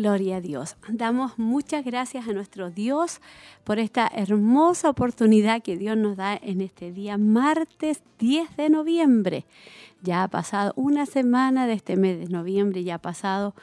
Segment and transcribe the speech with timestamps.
[0.00, 0.76] Gloria a Dios.
[0.88, 3.20] Damos muchas gracias a nuestro Dios
[3.64, 9.44] por esta hermosa oportunidad que Dios nos da en este día, martes 10 de noviembre.
[10.00, 13.54] Ya ha pasado una semana de este mes de noviembre, ya ha pasado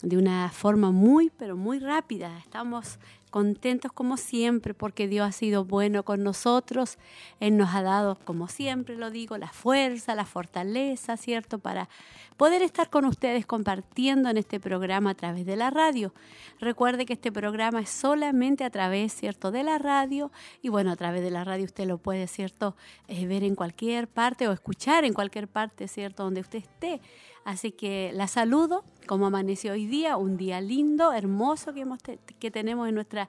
[0.00, 2.38] de una forma muy, pero muy rápida.
[2.38, 2.98] Estamos
[3.34, 6.98] contentos como siempre porque Dios ha sido bueno con nosotros.
[7.40, 11.58] Él nos ha dado, como siempre lo digo, la fuerza, la fortaleza, ¿cierto?
[11.58, 11.88] Para
[12.36, 16.14] poder estar con ustedes compartiendo en este programa a través de la radio.
[16.60, 20.30] Recuerde que este programa es solamente a través, ¿cierto?, de la radio.
[20.62, 22.76] Y bueno, a través de la radio usted lo puede, ¿cierto?,
[23.08, 27.00] eh, ver en cualquier parte o escuchar en cualquier parte, ¿cierto?, donde usted esté.
[27.44, 32.50] Así que la saludo, como amaneció hoy día, un día lindo, hermoso que, hemos que
[32.50, 33.28] tenemos en nuestra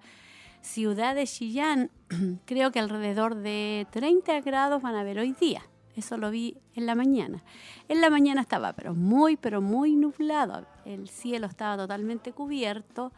[0.61, 1.91] ciudad de Chillán.
[2.45, 5.61] Creo que alrededor de 30 grados van a haber hoy día.
[5.95, 7.43] Eso lo vi en la mañana.
[7.87, 10.65] En la mañana estaba pero muy, pero muy nublado.
[10.83, 13.13] El cielo estaba totalmente cubierto.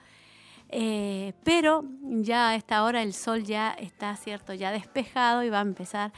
[0.69, 4.53] Eh, pero ya a esta hora el sol ya está, ¿cierto?
[4.53, 6.11] Ya despejado y va a empezar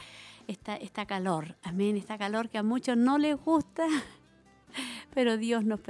[0.48, 1.56] esta, esta calor.
[1.62, 3.86] Amén, esta calor que a muchos no les gusta
[5.14, 5.80] pero Dios nos,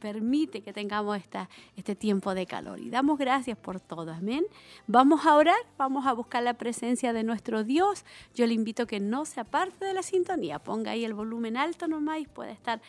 [0.00, 2.78] permite que tengamos esta, este tiempo de calor.
[2.80, 4.44] Y damos gracias por todo, amén.
[4.86, 8.04] Vamos a orar, vamos a buscar la presencia de nuestro Dios.
[8.34, 11.56] Yo le invito a que no se aparte de la sintonía, ponga ahí el volumen
[11.56, 12.82] alto nomás y puede estar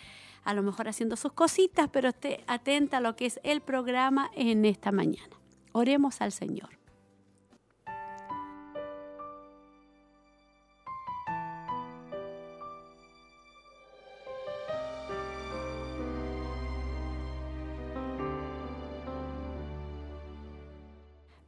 [0.43, 4.29] a lo mejor haciendo sus cositas, pero esté atenta a lo que es el programa
[4.35, 5.35] en esta mañana.
[5.71, 6.84] Oremos al Señor.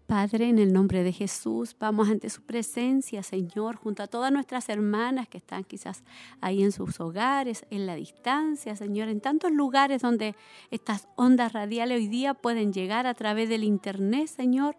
[0.07, 4.69] Padre, en el nombre de Jesús, vamos ante su presencia, Señor, junto a todas nuestras
[4.69, 6.01] hermanas que están quizás
[6.39, 10.33] ahí en sus hogares, en la distancia, Señor, en tantos lugares donde
[10.71, 14.77] estas ondas radiales hoy día pueden llegar a través del Internet, Señor.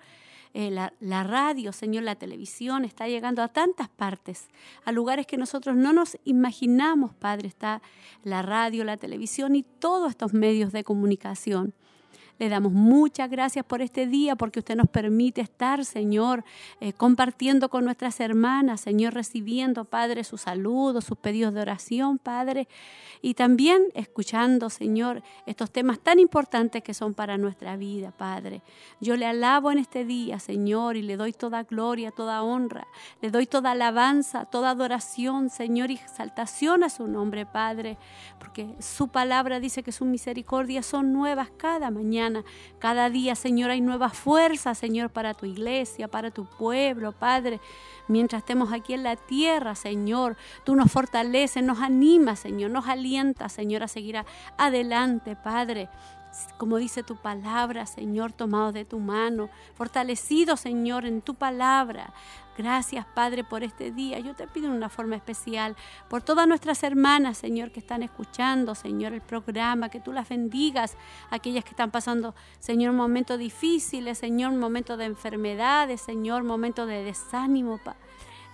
[0.55, 4.49] Eh, la, la, radio, Señor, la televisión está llegando a tantas partes,
[4.87, 7.83] a lugares que nosotros no nos imaginamos, Padre, está
[8.25, 11.75] la radio, la televisión y todos estos medios de comunicación.
[12.39, 16.45] Le damos muchas gracias por este día, porque usted nos permite estar, Señor,
[16.81, 22.69] eh, compartiendo con nuestras hermanas, Señor, recibiendo, Padre, sus saludos, sus pedidos de oración, Padre,
[23.23, 28.63] y también escuchando, Señor, estos temas tan importantes que son para nuestra vida, Padre.
[29.01, 32.87] Yo le alabo en este día, Señor, y le doy toda gloria, toda honra,
[33.21, 37.99] le doy toda alabanza, toda adoración, Señor, y exaltación a su nombre, Padre,
[38.39, 42.28] porque su palabra dice que sus misericordias son nuevas cada mañana
[42.79, 47.61] cada día, Señor, hay nuevas fuerzas, Señor, para tu iglesia, para tu pueblo, Padre.
[48.09, 53.53] Mientras estemos aquí en la tierra, Señor, tú nos fortaleces, nos animas, Señor, nos alientas,
[53.53, 54.23] Señor, a seguir
[54.57, 55.89] adelante, Padre
[56.57, 62.13] como dice tu palabra, Señor, tomado de tu mano, fortalecido, Señor, en tu palabra.
[62.57, 64.19] Gracias, Padre, por este día.
[64.19, 65.77] Yo te pido en una forma especial
[66.09, 70.97] por todas nuestras hermanas, Señor, que están escuchando, Señor, el programa, que tú las bendigas,
[71.31, 77.81] aquellas que están pasando, Señor, momentos difíciles, Señor, momentos de enfermedades, Señor, momentos de desánimo,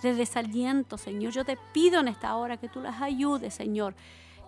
[0.03, 1.33] de desaliento, Señor.
[1.33, 3.95] Yo te pido en esta hora que tú las ayudes, Señor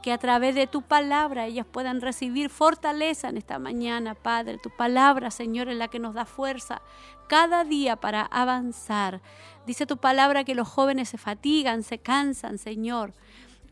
[0.02, 4.58] que a través de tu palabra ellas puedan recibir fortaleza en esta mañana, Padre.
[4.58, 6.82] Tu palabra, Señor, es la que nos da fuerza
[7.28, 9.20] cada día para avanzar.
[9.66, 13.12] Dice tu palabra que los jóvenes se fatigan, se cansan, Señor.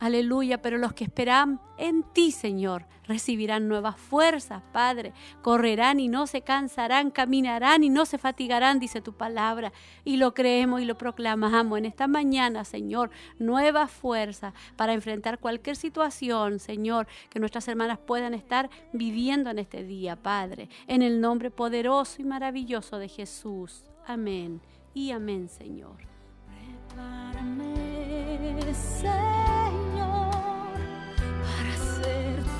[0.00, 5.12] Aleluya, pero los que esperan en ti, Señor, recibirán nuevas fuerzas, Padre.
[5.42, 9.72] Correrán y no se cansarán, caminarán y no se fatigarán, dice tu palabra.
[10.04, 13.10] Y lo creemos y lo proclamamos en esta mañana, Señor.
[13.38, 19.84] Nuevas fuerzas para enfrentar cualquier situación, Señor, que nuestras hermanas puedan estar viviendo en este
[19.84, 20.68] día, Padre.
[20.86, 23.84] En el nombre poderoso y maravilloso de Jesús.
[24.06, 24.60] Amén
[24.92, 25.96] y amén, Señor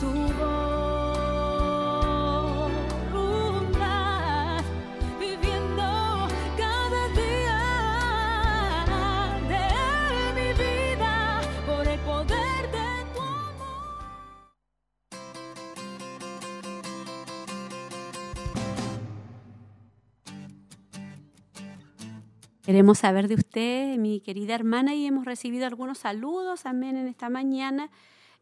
[0.00, 0.10] tu
[3.12, 4.64] voluntad,
[5.20, 7.60] viviendo cada día
[9.48, 9.68] de
[10.34, 11.14] mi vida
[11.66, 13.94] por el poder de tu amor.
[22.64, 27.28] Queremos saber de usted, mi querida hermana, y hemos recibido algunos saludos también en esta
[27.30, 27.90] mañana.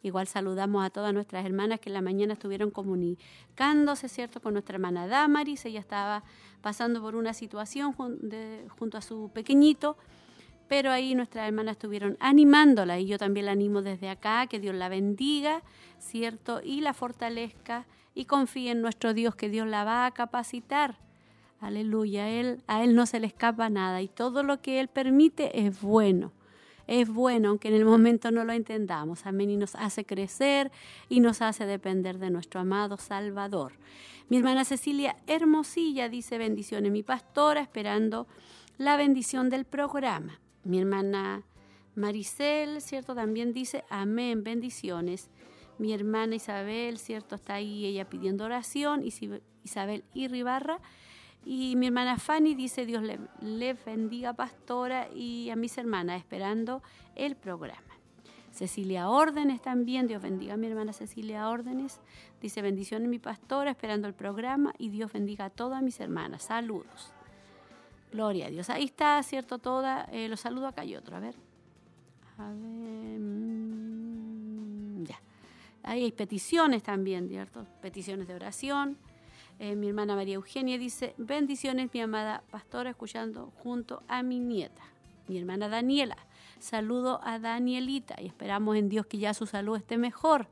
[0.02, 4.74] Igual saludamos a todas nuestras hermanas que en la mañana estuvieron comunicándose, ¿cierto?, con nuestra
[4.74, 5.64] hermana Damaris.
[5.64, 6.24] Ella estaba
[6.60, 9.96] pasando por una situación junto a su pequeñito,
[10.68, 14.74] pero ahí nuestras hermanas estuvieron animándola y yo también la animo desde acá, que Dios
[14.74, 15.62] la bendiga,
[15.98, 20.98] ¿cierto?, y la fortalezca y confíe en nuestro Dios que Dios la va a capacitar.
[21.60, 25.64] Aleluya, él, a él no se le escapa nada y todo lo que Él permite
[25.64, 26.32] es bueno
[26.86, 29.26] es bueno, aunque en el momento no lo entendamos.
[29.26, 29.50] Amén.
[29.50, 30.70] Y nos hace crecer
[31.08, 33.72] y nos hace depender de nuestro amado Salvador.
[34.28, 38.26] Mi hermana Cecilia Hermosilla dice bendiciones, mi pastora, esperando
[38.78, 40.40] la bendición del programa.
[40.64, 41.42] Mi hermana
[41.94, 43.14] Maricel, ¿cierto?
[43.14, 45.28] También dice amén, bendiciones.
[45.78, 47.34] Mi hermana Isabel, ¿cierto?
[47.34, 49.04] Está ahí ella pidiendo oración.
[49.04, 50.80] Isabel Irribarra
[51.44, 56.82] y mi hermana Fanny dice, Dios le, bendiga pastora y a mis hermanas esperando
[57.16, 57.80] el programa.
[58.52, 62.00] Cecilia Órdenes también, Dios bendiga a mi hermana Cecilia Órdenes.
[62.40, 66.44] Dice, bendiciones mi pastora, esperando el programa y Dios bendiga a todas mis hermanas.
[66.44, 67.12] Saludos.
[68.12, 68.68] Gloria a Dios.
[68.68, 69.58] Ahí está, ¿cierto?
[69.58, 70.04] Toda.
[70.12, 71.16] Eh, los saludo acá y otro.
[71.16, 71.34] A ver.
[72.36, 73.18] A ver.
[73.20, 75.18] Mm, ya.
[75.82, 77.66] Ahí hay peticiones también, ¿cierto?
[77.80, 78.98] Peticiones de oración.
[79.58, 84.82] Eh, mi hermana María Eugenia dice, bendiciones mi amada pastora, escuchando junto a mi nieta,
[85.28, 86.16] mi hermana Daniela.
[86.58, 90.48] Saludo a Danielita y esperamos en Dios que ya su salud esté mejor.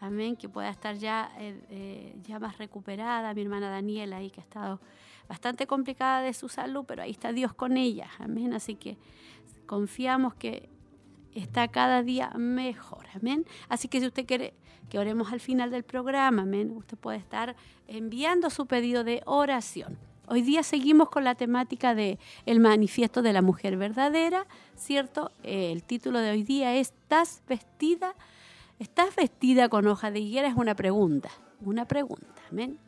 [0.00, 4.40] Amén, que pueda estar ya, eh, eh, ya más recuperada mi hermana Daniela ahí que
[4.40, 4.80] ha estado
[5.28, 8.10] bastante complicada de su salud, pero ahí está Dios con ella.
[8.18, 8.98] Amén, así que
[9.66, 10.68] confiamos que
[11.34, 13.06] está cada día mejor.
[13.14, 13.46] Amén.
[13.68, 14.54] Así que si usted quiere
[14.88, 17.56] que oremos al final del programa, amén, usted puede estar
[17.88, 19.98] enviando su pedido de oración.
[20.26, 25.30] Hoy día seguimos con la temática de el manifiesto de la mujer verdadera, ¿cierto?
[25.42, 28.14] el título de hoy día es ¿Estás vestida?
[28.78, 30.48] ¿Estás vestida con hoja de higuera?
[30.48, 32.78] Es una pregunta, una pregunta, amén.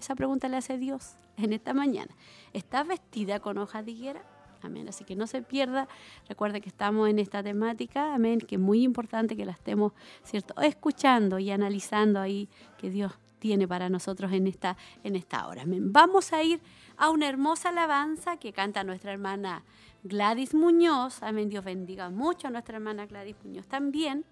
[0.00, 2.14] Esa pregunta le hace Dios en esta mañana.
[2.52, 4.22] ¿Estás vestida con hoja de higuera?
[4.62, 4.88] Amén.
[4.88, 5.88] Así que no se pierda.
[6.28, 8.14] Recuerde que estamos en esta temática.
[8.14, 8.40] Amén.
[8.40, 9.92] Que es muy importante que la estemos,
[10.24, 10.60] ¿cierto?
[10.60, 15.62] Escuchando y analizando ahí que Dios tiene para nosotros en esta, en esta hora.
[15.62, 15.92] Amén.
[15.92, 16.60] Vamos a ir
[16.96, 19.64] a una hermosa alabanza que canta nuestra hermana
[20.02, 21.22] Gladys Muñoz.
[21.22, 21.48] Amén.
[21.48, 24.24] Dios bendiga mucho a nuestra hermana Gladys Muñoz también.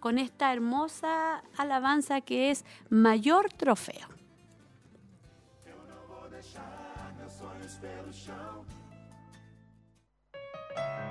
[0.00, 4.17] Con esta hermosa alabanza que es Mayor Trofeo.
[10.78, 11.07] うん。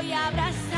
[0.00, 0.77] voy a abrazar.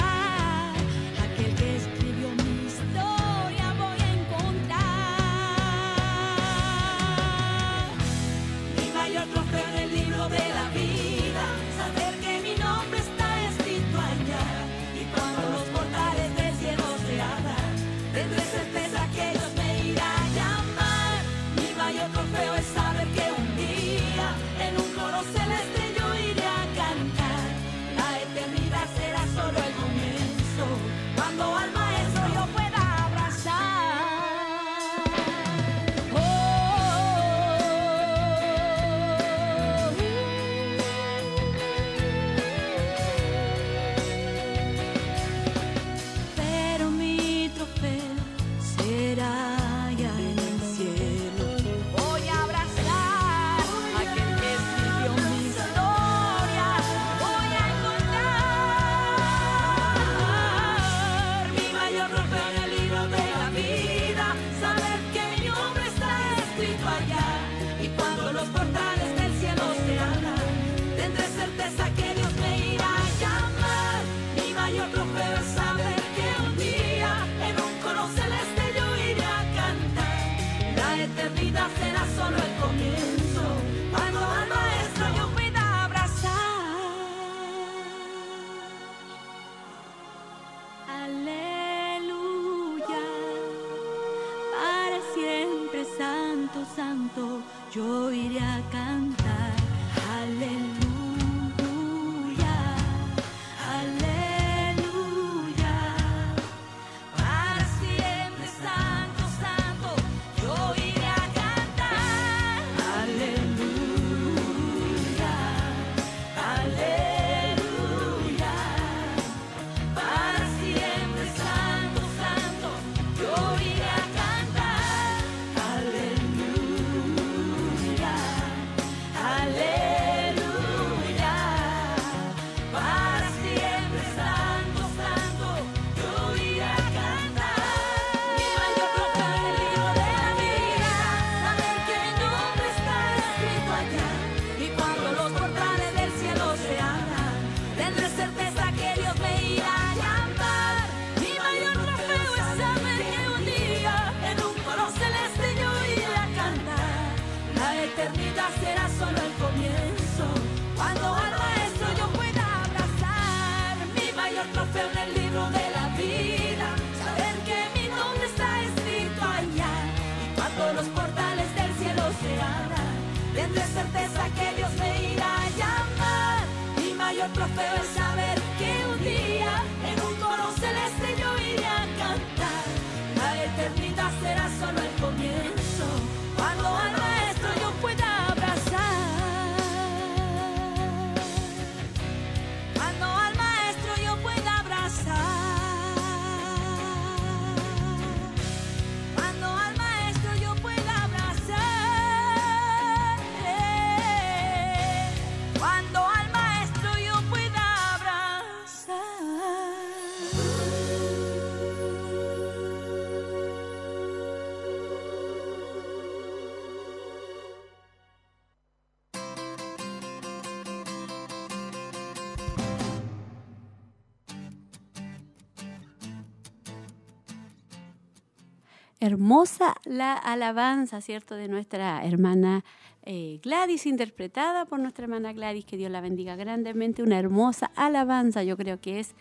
[229.01, 232.65] Hermosa la alabanza, ¿cierto?, de nuestra hermana
[233.03, 238.43] eh, Gladys, interpretada por nuestra hermana Gladys, que Dios la bendiga grandemente, una hermosa alabanza,
[238.45, 239.15] yo creo que es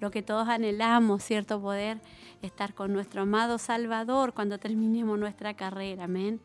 [0.00, 2.00] lo que todos anhelamos, ¿cierto?, poder
[2.42, 6.40] estar con nuestro amado Salvador cuando terminemos nuestra carrera, amén.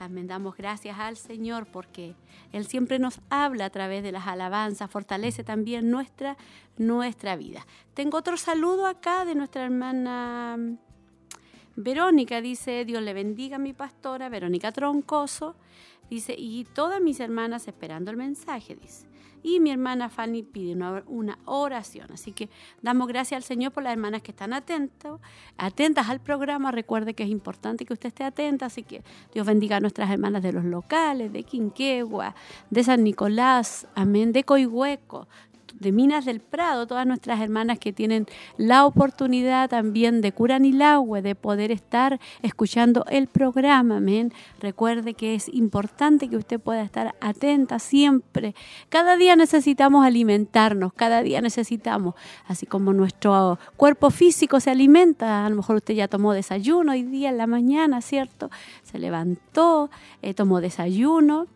[0.00, 2.14] Amén, damos gracias al Señor porque
[2.52, 6.36] Él siempre nos habla a través de las alabanzas, fortalece también nuestra,
[6.76, 7.66] nuestra vida.
[7.94, 10.56] Tengo otro saludo acá de nuestra hermana
[11.80, 15.54] Verónica dice, Dios le bendiga a mi pastora, Verónica Troncoso,
[16.10, 19.06] dice, y todas mis hermanas esperando el mensaje, dice.
[19.44, 20.72] Y mi hermana Fanny pide
[21.06, 22.10] una, oración.
[22.12, 22.50] Así que
[22.82, 25.20] damos gracias al Señor por las hermanas que están atentos,
[25.56, 26.72] atentas al programa.
[26.72, 28.66] Recuerde que es importante que usted esté atenta.
[28.66, 32.34] Así que Dios bendiga a nuestras hermanas de los locales, de Quinquegua,
[32.70, 35.28] de San Nicolás, amén, de Coihueco,
[35.80, 41.34] de Minas del Prado, todas nuestras hermanas que tienen la oportunidad también de Curanilagüe, de
[41.34, 44.00] poder estar escuchando el programa.
[44.60, 48.54] Recuerde que es importante que usted pueda estar atenta siempre.
[48.88, 52.14] Cada día necesitamos alimentarnos, cada día necesitamos,
[52.46, 57.02] así como nuestro cuerpo físico se alimenta, a lo mejor usted ya tomó desayuno hoy
[57.02, 58.50] día en la mañana, ¿cierto?
[58.82, 59.90] Se levantó,
[60.22, 61.46] eh, tomó desayuno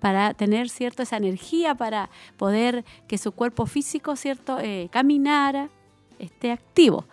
[0.00, 5.68] para tener cierto esa energía para poder que su cuerpo físico cierto eh, caminara
[6.18, 7.04] esté activo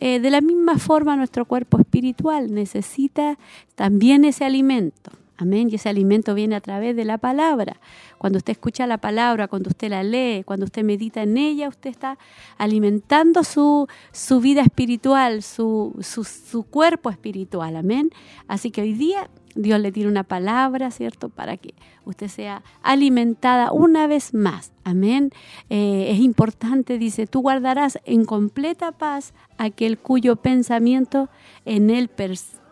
[0.00, 3.38] eh, de la misma forma nuestro cuerpo espiritual necesita
[3.74, 5.68] también ese alimento Amén.
[5.70, 7.80] Y ese alimento viene a través de la palabra.
[8.16, 11.90] Cuando usted escucha la palabra, cuando usted la lee, cuando usted medita en ella, usted
[11.90, 12.16] está
[12.58, 17.74] alimentando su, su vida espiritual, su, su, su cuerpo espiritual.
[17.74, 18.10] Amén.
[18.46, 21.28] Así que hoy día Dios le tiene una palabra, ¿cierto?
[21.28, 24.72] Para que usted sea alimentada una vez más.
[24.84, 25.30] Amén.
[25.70, 31.28] Eh, es importante, dice, tú guardarás en completa paz aquel cuyo pensamiento
[31.64, 32.08] en él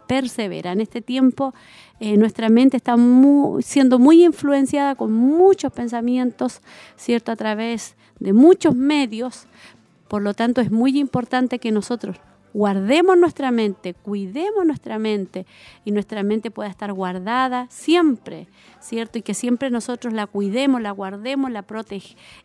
[0.06, 0.72] persevera.
[0.72, 1.54] En este tiempo
[2.00, 2.96] eh, nuestra mente está
[3.60, 6.60] siendo muy influenciada con muchos pensamientos,
[6.96, 7.30] ¿cierto?
[7.30, 9.46] A través de muchos medios.
[10.08, 12.16] Por lo tanto, es muy importante que nosotros
[12.52, 15.46] guardemos nuestra mente, cuidemos nuestra mente
[15.84, 18.48] y nuestra mente pueda estar guardada siempre,
[18.80, 19.18] ¿cierto?
[19.18, 21.64] Y que siempre nosotros la cuidemos, la guardemos, la,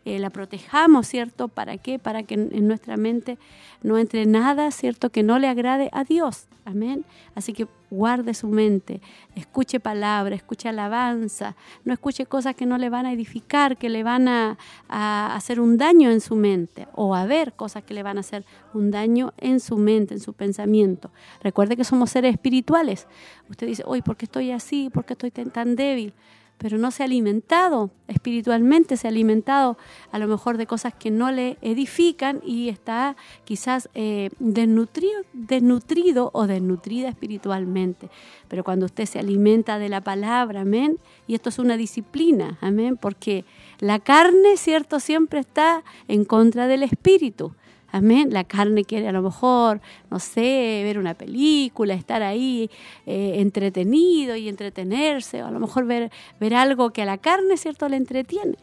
[0.04, 1.48] eh, la protejamos, ¿cierto?
[1.48, 1.98] ¿Para qué?
[1.98, 3.38] Para que en nuestra mente
[3.82, 5.10] no entre nada, ¿cierto?
[5.10, 6.46] Que no le agrade a Dios.
[6.64, 7.04] Amén.
[7.34, 9.00] Así que guarde su mente,
[9.34, 14.02] escuche palabra, escuche alabanza, no escuche cosas que no le van a edificar, que le
[14.02, 14.56] van a,
[14.88, 18.44] hacer un daño en su mente, o a ver cosas que le van a hacer
[18.74, 21.10] un daño en su mente, en su pensamiento.
[21.42, 23.06] Recuerde que somos seres espirituales.
[23.48, 24.90] Usted dice, hoy, ¿por qué estoy así?
[24.90, 26.14] ¿Por qué estoy tan débil?
[26.58, 29.76] Pero no se ha alimentado espiritualmente, se ha alimentado
[30.10, 36.30] a lo mejor de cosas que no le edifican y está quizás eh, desnutrido, desnutrido
[36.32, 38.08] o desnutrida espiritualmente.
[38.48, 42.96] Pero cuando usted se alimenta de la palabra, amén, y esto es una disciplina, amén,
[42.96, 43.44] porque
[43.78, 47.52] la carne, cierto, siempre está en contra del espíritu.
[47.90, 48.32] Amén.
[48.32, 52.70] La carne quiere a lo mejor, no sé, ver una película, estar ahí
[53.06, 57.56] eh, entretenido y entretenerse, o a lo mejor ver, ver algo que a la carne,
[57.56, 58.56] ¿cierto?, le entretiene.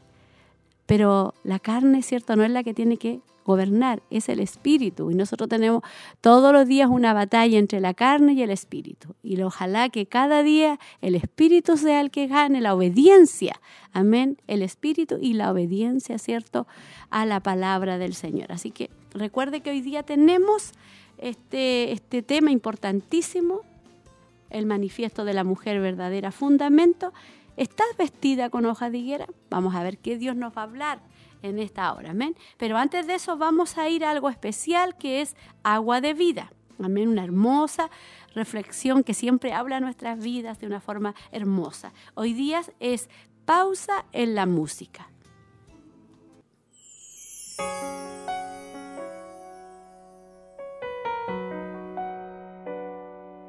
[0.85, 5.11] Pero la carne, ¿cierto?, no es la que tiene que gobernar, es el espíritu.
[5.11, 5.83] Y nosotros tenemos
[6.21, 9.15] todos los días una batalla entre la carne y el espíritu.
[9.21, 13.59] Y ojalá que cada día el espíritu sea el que gane la obediencia.
[13.91, 14.37] Amén.
[14.47, 16.67] El espíritu y la obediencia, ¿cierto?,
[17.09, 18.51] a la palabra del Señor.
[18.51, 20.71] Así que recuerde que hoy día tenemos
[21.17, 23.61] este, este tema importantísimo,
[24.49, 27.13] el manifiesto de la mujer verdadera, fundamento.
[27.55, 29.27] ¿Estás vestida con hoja de higuera?
[29.49, 31.12] Vamos a ver qué Dios nos va a hablar
[31.43, 32.11] en esta hora.
[32.11, 32.35] Amén.
[32.57, 36.51] Pero antes de eso vamos a ir a algo especial que es agua de vida.
[36.81, 37.09] Amén.
[37.09, 37.91] Una hermosa
[38.33, 41.93] reflexión que siempre habla nuestras vidas de una forma hermosa.
[42.15, 43.09] Hoy día es
[43.45, 45.09] pausa en la música.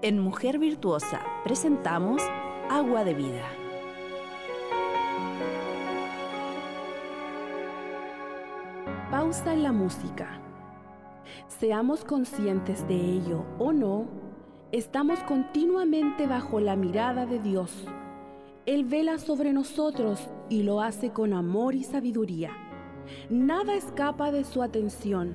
[0.03, 2.21] En Mujer Virtuosa presentamos
[2.69, 3.64] Agua de Vida.
[9.25, 10.39] En la música.
[11.49, 14.05] Seamos conscientes de ello o no,
[14.71, 17.87] estamos continuamente bajo la mirada de Dios.
[18.67, 22.51] Él vela sobre nosotros y lo hace con amor y sabiduría.
[23.31, 25.35] Nada escapa de su atención.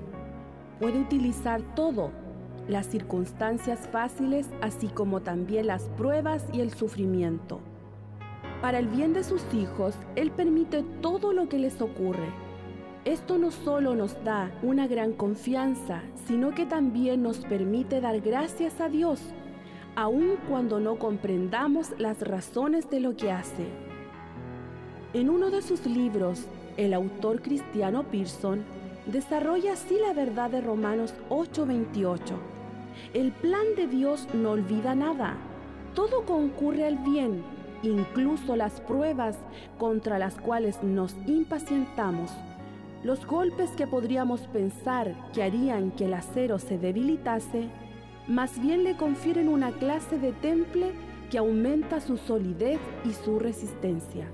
[0.79, 2.11] Puede utilizar todo
[2.67, 7.59] las circunstancias fáciles, así como también las pruebas y el sufrimiento.
[8.61, 12.48] Para el bien de sus hijos, Él permite todo lo que les ocurre.
[13.05, 18.81] Esto no solo nos da una gran confianza, sino que también nos permite dar gracias
[18.81, 19.21] a Dios,
[19.95, 23.67] aun cuando no comprendamos las razones de lo que hace.
[25.13, 26.45] En uno de sus libros,
[26.77, 28.63] el autor cristiano Pearson
[29.05, 32.35] desarrolla así la verdad de Romanos 8:28
[33.13, 35.35] el plan de Dios no olvida nada.
[35.95, 37.43] Todo concurre al bien,
[37.81, 39.37] incluso las pruebas
[39.79, 42.31] contra las cuales nos impacientamos.
[43.03, 47.69] Los golpes que podríamos pensar que harían que el acero se debilitase,
[48.27, 50.91] más bien le confieren una clase de temple
[51.31, 54.27] que aumenta su solidez y su resistencia.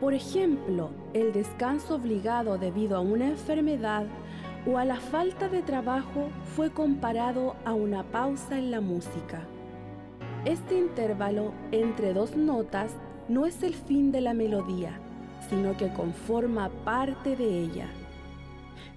[0.00, 4.06] Por ejemplo, el descanso obligado debido a una enfermedad
[4.66, 9.46] o a la falta de trabajo fue comparado a una pausa en la música.
[10.44, 12.92] Este intervalo entre dos notas
[13.28, 14.98] no es el fin de la melodía,
[15.50, 17.88] sino que conforma parte de ella.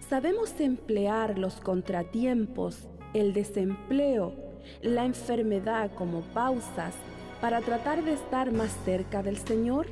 [0.08, 4.34] Sabemos emplear los contratiempos, el desempleo,
[4.82, 6.94] la enfermedad como pausas
[7.42, 9.88] para tratar de estar más cerca del Señor.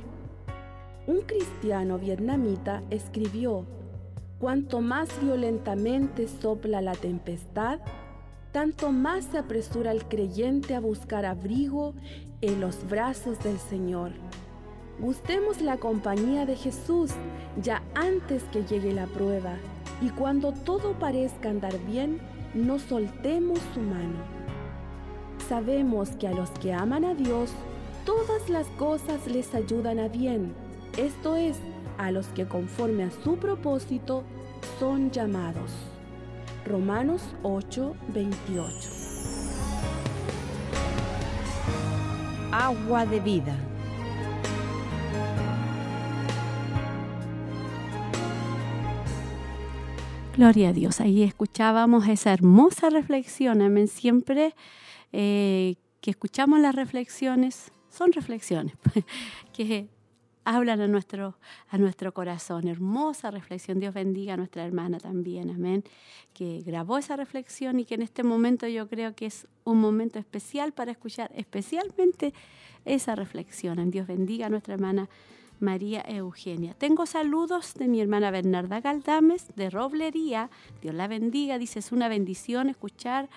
[1.06, 3.66] Un cristiano vietnamita escribió
[4.38, 7.78] Cuanto más violentamente sopla la tempestad,
[8.50, 11.94] tanto más se apresura el creyente a buscar abrigo
[12.40, 14.10] en los brazos del Señor.
[15.02, 17.10] Gustemos la compañía de Jesús
[17.60, 19.56] ya antes que llegue la prueba
[20.00, 22.20] y cuando todo parezca andar bien,
[22.54, 24.14] no soltemos su mano.
[25.48, 27.50] Sabemos que a los que aman a Dios,
[28.06, 30.54] todas las cosas les ayudan a bien,
[30.96, 31.58] esto es,
[31.98, 34.22] a los que conforme a su propósito
[34.78, 35.72] son llamados.
[36.64, 38.88] Romanos 8, 28.
[42.52, 43.71] Agua de vida.
[50.42, 51.00] Gloria a Dios.
[51.00, 53.62] Ahí escuchábamos esa hermosa reflexión.
[53.62, 53.86] Amén.
[53.86, 54.56] Siempre
[55.12, 58.74] eh, que escuchamos las reflexiones, son reflexiones
[59.52, 59.86] que
[60.44, 62.66] hablan a nuestro, a nuestro corazón.
[62.66, 63.78] Hermosa reflexión.
[63.78, 65.84] Dios bendiga a nuestra hermana también, amén,
[66.34, 70.18] que grabó esa reflexión y que en este momento yo creo que es un momento
[70.18, 72.34] especial para escuchar especialmente
[72.84, 73.92] esa reflexión.
[73.92, 75.08] Dios bendiga a nuestra hermana
[75.62, 76.74] María Eugenia.
[76.74, 80.50] Tengo saludos de mi hermana Bernarda Galdames de Roblería.
[80.82, 81.56] Dios la bendiga.
[81.56, 83.30] Dice, es una bendición escuchar,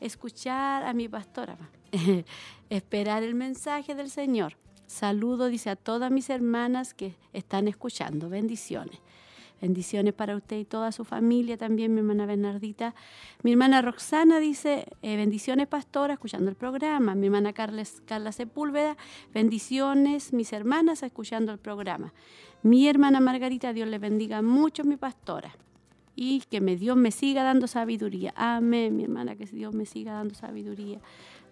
[0.00, 1.56] escuchar a mi pastora.
[2.70, 4.56] Esperar el mensaje del Señor.
[4.86, 8.28] Saludo, dice, a todas mis hermanas que están escuchando.
[8.28, 8.98] Bendiciones.
[9.60, 12.94] Bendiciones para usted y toda su familia también, mi hermana Bernardita.
[13.42, 17.14] Mi hermana Roxana dice, eh, bendiciones pastora, escuchando el programa.
[17.14, 18.96] Mi hermana Carles, Carla Sepúlveda,
[19.34, 22.14] bendiciones, mis hermanas, escuchando el programa.
[22.62, 25.54] Mi hermana Margarita, Dios le bendiga mucho, mi pastora.
[26.16, 28.32] Y que me, Dios me siga dando sabiduría.
[28.36, 31.00] Amén, mi hermana, que Dios me siga dando sabiduría.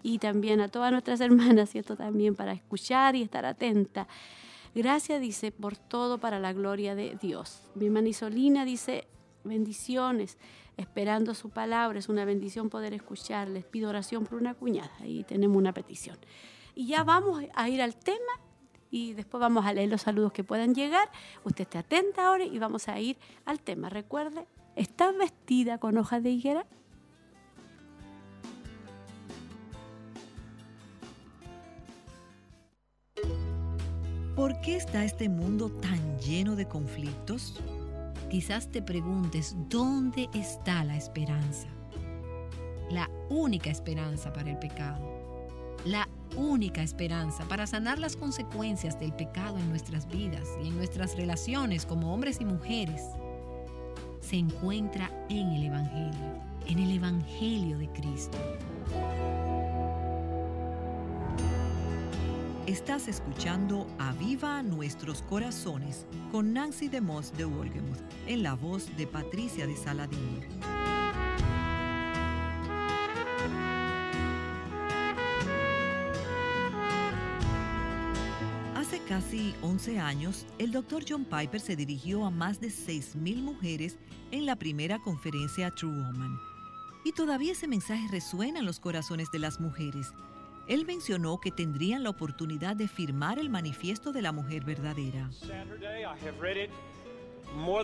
[0.01, 4.07] Y también a todas nuestras hermanas, y esto también para escuchar y estar atenta.
[4.75, 7.63] Gracias, dice, por todo para la gloria de Dios.
[7.75, 9.07] Mi hermana Isolina dice,
[9.43, 10.37] bendiciones,
[10.77, 11.99] esperando su palabra.
[11.99, 13.47] Es una bendición poder escuchar.
[13.47, 14.91] Les pido oración por una cuñada.
[14.99, 16.17] Ahí tenemos una petición.
[16.75, 18.31] Y ya vamos a ir al tema
[18.91, 21.09] y después vamos a leer los saludos que puedan llegar.
[21.43, 23.89] Usted esté atenta ahora y vamos a ir al tema.
[23.89, 26.65] Recuerde, ¿estás vestida con hojas de higuera?
[34.39, 37.59] ¿Por qué está este mundo tan lleno de conflictos?
[38.29, 41.67] Quizás te preguntes, ¿dónde está la esperanza?
[42.89, 45.01] La única esperanza para el pecado.
[45.83, 51.17] La única esperanza para sanar las consecuencias del pecado en nuestras vidas y en nuestras
[51.17, 53.01] relaciones como hombres y mujeres
[54.21, 58.37] se encuentra en el Evangelio, en el Evangelio de Cristo.
[62.69, 69.65] Estás escuchando Aviva Nuestros Corazones con Nancy DeMoss de Wolgemuth en la voz de Patricia
[69.65, 70.45] de Saladín.
[78.75, 81.03] Hace casi 11 años, el Dr.
[81.09, 83.97] John Piper se dirigió a más de 6.000 mujeres
[84.29, 86.37] en la primera conferencia True Woman.
[87.03, 90.13] Y todavía ese mensaje resuena en los corazones de las mujeres
[90.69, 95.27] él mencionó que tendrían la oportunidad de firmar el manifiesto de la mujer verdadera.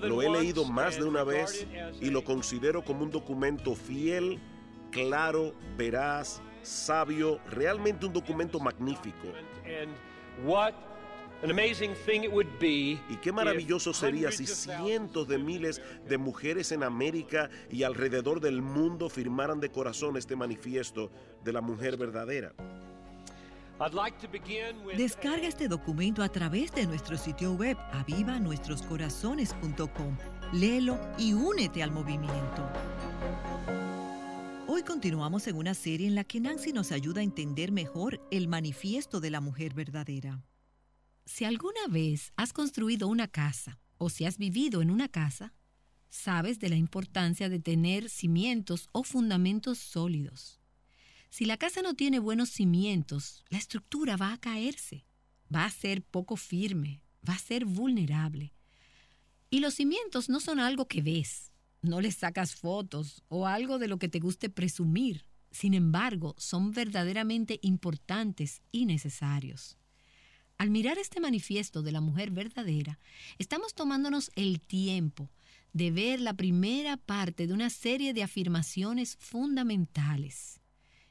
[0.04, 1.68] Lo he leído más de una vez
[2.00, 4.40] y lo considero como un documento fiel,
[4.92, 9.30] claro, veraz, sabio, realmente un documento magnífico.
[13.10, 18.62] Y qué maravilloso sería si cientos de miles de mujeres en América y alrededor del
[18.62, 21.12] mundo firmaran de corazón este manifiesto
[21.44, 22.54] de la mujer verdadera.
[24.96, 30.18] Descarga este documento a través de nuestro sitio web avivanuestroscorazones.com.
[30.54, 32.70] Léelo y únete al movimiento.
[34.68, 38.48] Hoy continuamos en una serie en la que Nancy nos ayuda a entender mejor el
[38.48, 40.42] manifiesto de la mujer verdadera.
[41.26, 45.54] Si alguna vez has construido una casa o si has vivido en una casa,
[46.10, 50.60] sabes de la importancia de tener cimientos o fundamentos sólidos.
[51.30, 55.06] Si la casa no tiene buenos cimientos, la estructura va a caerse,
[55.54, 58.54] va a ser poco firme, va a ser vulnerable.
[59.50, 63.88] Y los cimientos no son algo que ves, no les sacas fotos o algo de
[63.88, 65.26] lo que te guste presumir.
[65.52, 69.78] Sin embargo, son verdaderamente importantes y necesarios.
[70.58, 73.00] Al mirar este manifiesto de la mujer verdadera,
[73.38, 75.30] estamos tomándonos el tiempo
[75.74, 80.62] de ver la primera parte de una serie de afirmaciones fundamentales.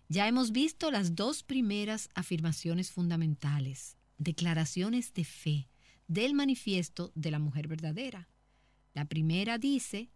[0.08, 5.68] Ya hemos visto las dos primeras afirmaciones fundamentales, declaraciones de fe
[6.08, 8.28] del manifiesto de la mujer verdadera.
[8.94, 10.10] La primera dice,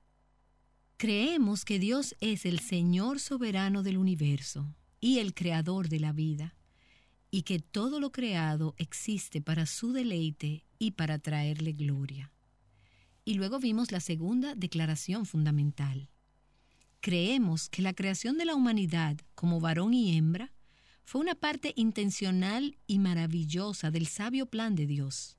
[0.96, 6.57] creemos que Dios es el Señor soberano del universo y el creador de la vida
[7.30, 12.32] y que todo lo creado existe para su deleite y para traerle gloria.
[13.24, 16.08] Y luego vimos la segunda declaración fundamental.
[17.00, 20.52] Creemos que la creación de la humanidad como varón y hembra
[21.04, 25.36] fue una parte intencional y maravillosa del sabio plan de Dios,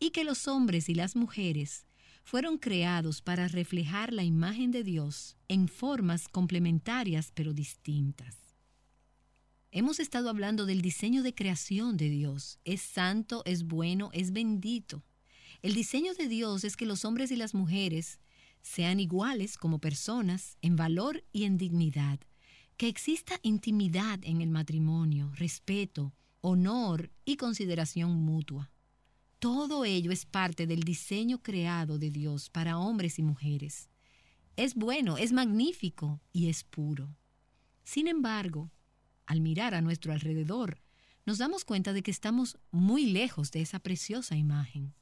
[0.00, 1.86] y que los hombres y las mujeres
[2.24, 8.47] fueron creados para reflejar la imagen de Dios en formas complementarias pero distintas.
[9.70, 12.58] Hemos estado hablando del diseño de creación de Dios.
[12.64, 15.04] Es santo, es bueno, es bendito.
[15.60, 18.18] El diseño de Dios es que los hombres y las mujeres
[18.62, 22.18] sean iguales como personas en valor y en dignidad,
[22.78, 28.70] que exista intimidad en el matrimonio, respeto, honor y consideración mutua.
[29.38, 33.90] Todo ello es parte del diseño creado de Dios para hombres y mujeres.
[34.56, 37.14] Es bueno, es magnífico y es puro.
[37.84, 38.70] Sin embargo,
[39.28, 40.80] al mirar a nuestro alrededor,
[41.26, 44.94] nos damos cuenta de que estamos muy lejos de esa preciosa imagen.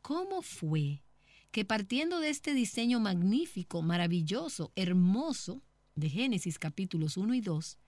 [0.00, 1.02] ¿Cómo fue
[1.50, 5.62] que partiendo de este diseño magnífico, maravilloso, hermoso
[5.94, 7.78] de Génesis capítulos 1 y 2,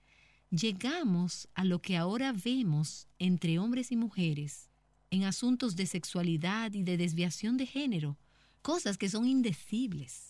[0.51, 4.69] llegamos a lo que ahora vemos entre hombres y mujeres
[5.09, 8.19] en asuntos de sexualidad y de desviación de género,
[8.61, 10.28] cosas que son indecibles.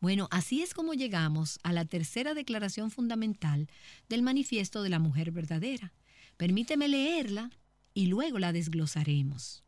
[0.00, 3.68] Bueno, así es como llegamos a la tercera declaración fundamental
[4.08, 5.92] del manifiesto de la mujer verdadera.
[6.38, 7.50] Permíteme leerla
[7.92, 9.62] y luego la desglosaremos.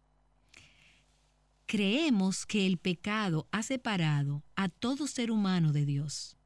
[1.66, 6.36] Creemos que el pecado ha separado a todo ser humano de Dios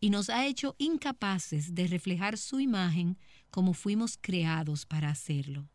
[0.00, 3.18] y nos ha hecho incapaces de reflejar su imagen
[3.50, 5.68] como fuimos creados para hacerlo.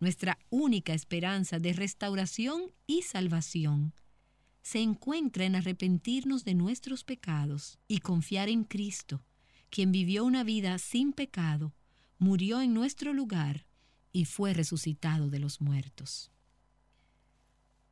[0.00, 3.94] Nuestra única esperanza de restauración y salvación
[4.64, 9.22] se encuentra en arrepentirnos de nuestros pecados y confiar en Cristo,
[9.68, 11.74] quien vivió una vida sin pecado,
[12.18, 13.66] murió en nuestro lugar
[14.10, 16.32] y fue resucitado de los muertos.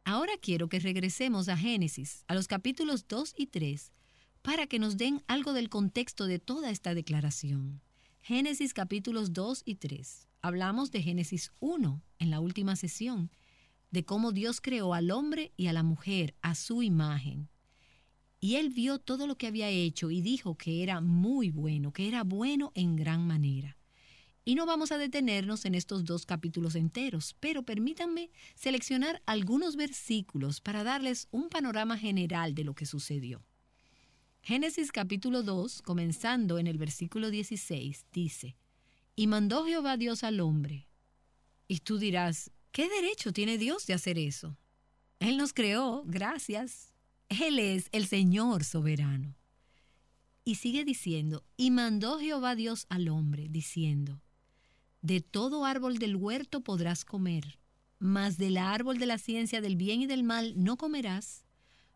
[0.05, 3.93] Ahora quiero que regresemos a Génesis, a los capítulos 2 y 3,
[4.41, 7.83] para que nos den algo del contexto de toda esta declaración.
[8.23, 10.27] Génesis capítulos 2 y 3.
[10.41, 13.31] Hablamos de Génesis 1 en la última sesión
[13.93, 17.49] de cómo Dios creó al hombre y a la mujer a su imagen.
[18.41, 22.09] Y él vio todo lo que había hecho y dijo que era muy bueno, que
[22.09, 23.77] era bueno en gran manera.
[24.45, 30.61] Y no vamos a detenernos en estos dos capítulos enteros, pero permítanme seleccionar algunos versículos
[30.61, 33.45] para darles un panorama general de lo que sucedió.
[34.41, 38.57] Génesis capítulo 2, comenzando en el versículo 16, dice,
[39.15, 40.89] Y mandó Jehová Dios al hombre.
[41.69, 44.57] Y tú dirás, ¿Qué derecho tiene Dios de hacer eso?
[45.21, 46.95] Él nos creó, gracias.
[47.29, 49.37] Él es el Señor soberano.
[50.43, 54.23] Y sigue diciendo, y mandó Jehová Dios al hombre, diciendo,
[55.03, 57.59] de todo árbol del huerto podrás comer,
[57.99, 61.45] mas del árbol de la ciencia del bien y del mal no comerás,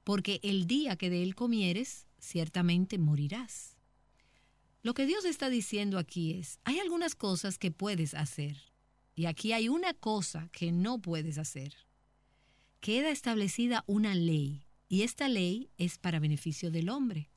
[0.04, 3.76] porque el día que de él comieres, ciertamente morirás.
[4.82, 8.56] Lo que Dios está diciendo aquí es, hay algunas cosas que puedes hacer,
[9.16, 11.74] y aquí hay una cosa que no puedes hacer.
[12.81, 17.31] Queda establecida una ley y esta ley es para beneficio del hombre.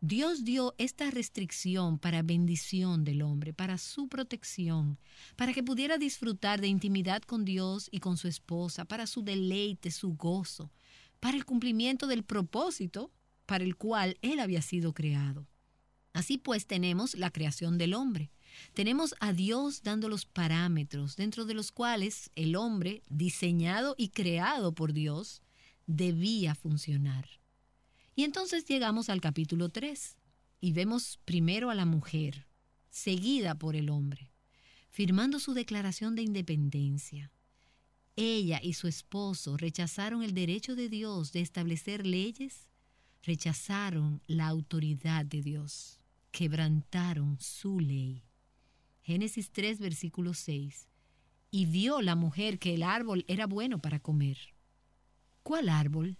[0.00, 4.98] Dios dio esta restricción para bendición del hombre, para su protección,
[5.34, 9.90] para que pudiera disfrutar de intimidad con Dios y con su esposa, para su deleite,
[9.90, 10.70] su gozo,
[11.18, 13.10] para el cumplimiento del propósito
[13.44, 15.48] para el cual él había sido creado.
[16.12, 18.30] Así pues tenemos la creación del hombre.
[18.74, 24.74] Tenemos a Dios dando los parámetros dentro de los cuales el hombre, diseñado y creado
[24.74, 25.42] por Dios,
[25.86, 27.28] debía funcionar.
[28.14, 30.16] Y entonces llegamos al capítulo 3
[30.60, 32.46] y vemos primero a la mujer,
[32.90, 34.32] seguida por el hombre,
[34.88, 37.32] firmando su declaración de independencia.
[38.16, 42.68] Ella y su esposo rechazaron el derecho de Dios de establecer leyes,
[43.22, 46.00] rechazaron la autoridad de Dios,
[46.32, 48.27] quebrantaron su ley.
[49.08, 50.86] Génesis 3, versículo 6.
[51.50, 54.36] Y vio la mujer que el árbol era bueno para comer.
[55.42, 56.18] ¿Cuál árbol?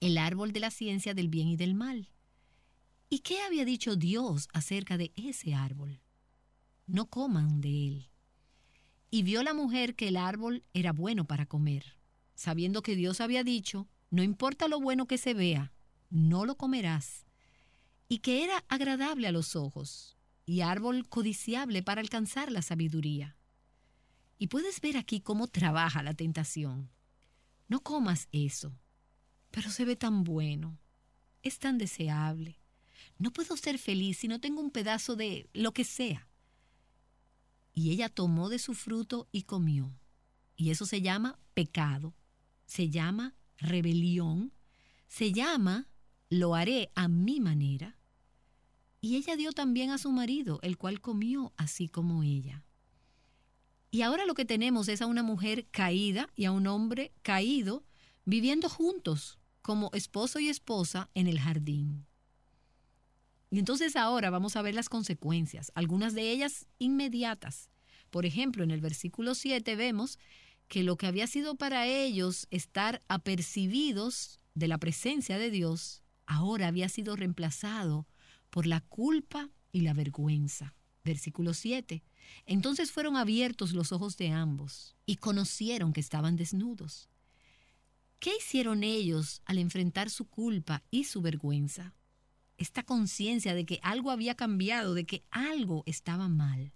[0.00, 2.08] El árbol de la ciencia del bien y del mal.
[3.10, 6.00] ¿Y qué había dicho Dios acerca de ese árbol?
[6.86, 8.08] No coman de él.
[9.10, 11.98] Y vio la mujer que el árbol era bueno para comer,
[12.34, 15.70] sabiendo que Dios había dicho, no importa lo bueno que se vea,
[16.08, 17.26] no lo comerás,
[18.08, 20.13] y que era agradable a los ojos
[20.46, 23.36] y árbol codiciable para alcanzar la sabiduría.
[24.38, 26.90] Y puedes ver aquí cómo trabaja la tentación.
[27.68, 28.78] No comas eso,
[29.50, 30.78] pero se ve tan bueno,
[31.42, 32.58] es tan deseable.
[33.18, 36.28] No puedo ser feliz si no tengo un pedazo de lo que sea.
[37.72, 39.98] Y ella tomó de su fruto y comió.
[40.56, 42.14] Y eso se llama pecado,
[42.66, 44.52] se llama rebelión,
[45.08, 45.88] se llama
[46.28, 47.96] lo haré a mi manera
[49.04, 52.64] y ella dio también a su marido, el cual comió así como ella.
[53.90, 57.84] Y ahora lo que tenemos es a una mujer caída y a un hombre caído
[58.24, 62.06] viviendo juntos como esposo y esposa en el jardín.
[63.50, 67.68] Y entonces ahora vamos a ver las consecuencias, algunas de ellas inmediatas.
[68.08, 70.18] Por ejemplo, en el versículo 7 vemos
[70.66, 76.68] que lo que había sido para ellos estar apercibidos de la presencia de Dios, ahora
[76.68, 78.06] había sido reemplazado
[78.54, 80.76] por la culpa y la vergüenza.
[81.02, 82.04] Versículo 7.
[82.46, 87.08] Entonces fueron abiertos los ojos de ambos y conocieron que estaban desnudos.
[88.20, 91.96] ¿Qué hicieron ellos al enfrentar su culpa y su vergüenza?
[92.56, 96.72] Esta conciencia de que algo había cambiado, de que algo estaba mal.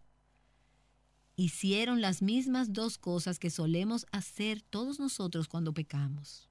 [1.36, 6.50] Hicieron las mismas dos cosas que solemos hacer todos nosotros cuando pecamos.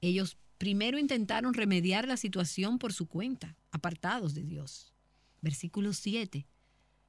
[0.00, 4.94] Ellos primero intentaron remediar la situación por su cuenta, apartados de Dios.
[5.42, 6.46] Versículo 7.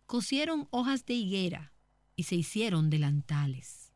[0.05, 1.73] Cosieron hojas de higuera
[2.17, 3.93] y se hicieron delantales.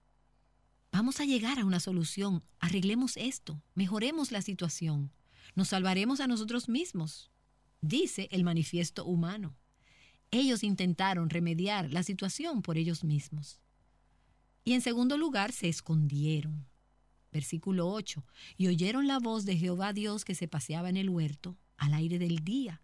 [0.93, 2.41] Vamos a llegar a una solución.
[2.61, 3.61] Arreglemos esto.
[3.75, 5.11] Mejoremos la situación.
[5.55, 7.29] Nos salvaremos a nosotros mismos,
[7.81, 9.57] dice el manifiesto humano.
[10.31, 13.59] Ellos intentaron remediar la situación por ellos mismos.
[14.63, 16.65] Y en segundo lugar, se escondieron.
[17.31, 18.25] Versículo 8.
[18.57, 22.19] Y oyeron la voz de Jehová Dios que se paseaba en el huerto al aire
[22.19, 22.81] del día.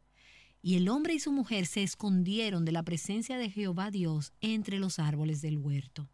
[0.62, 4.80] Y el hombre y su mujer se escondieron de la presencia de Jehová Dios entre
[4.80, 6.10] los árboles del huerto.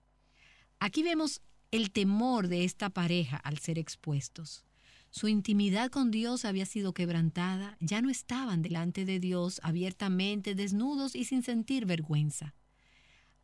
[0.80, 1.41] Aquí vemos
[1.72, 4.65] el temor de esta pareja al ser expuestos.
[5.10, 11.15] Su intimidad con Dios había sido quebrantada, ya no estaban delante de Dios abiertamente, desnudos
[11.15, 12.56] y sin sentir vergüenza.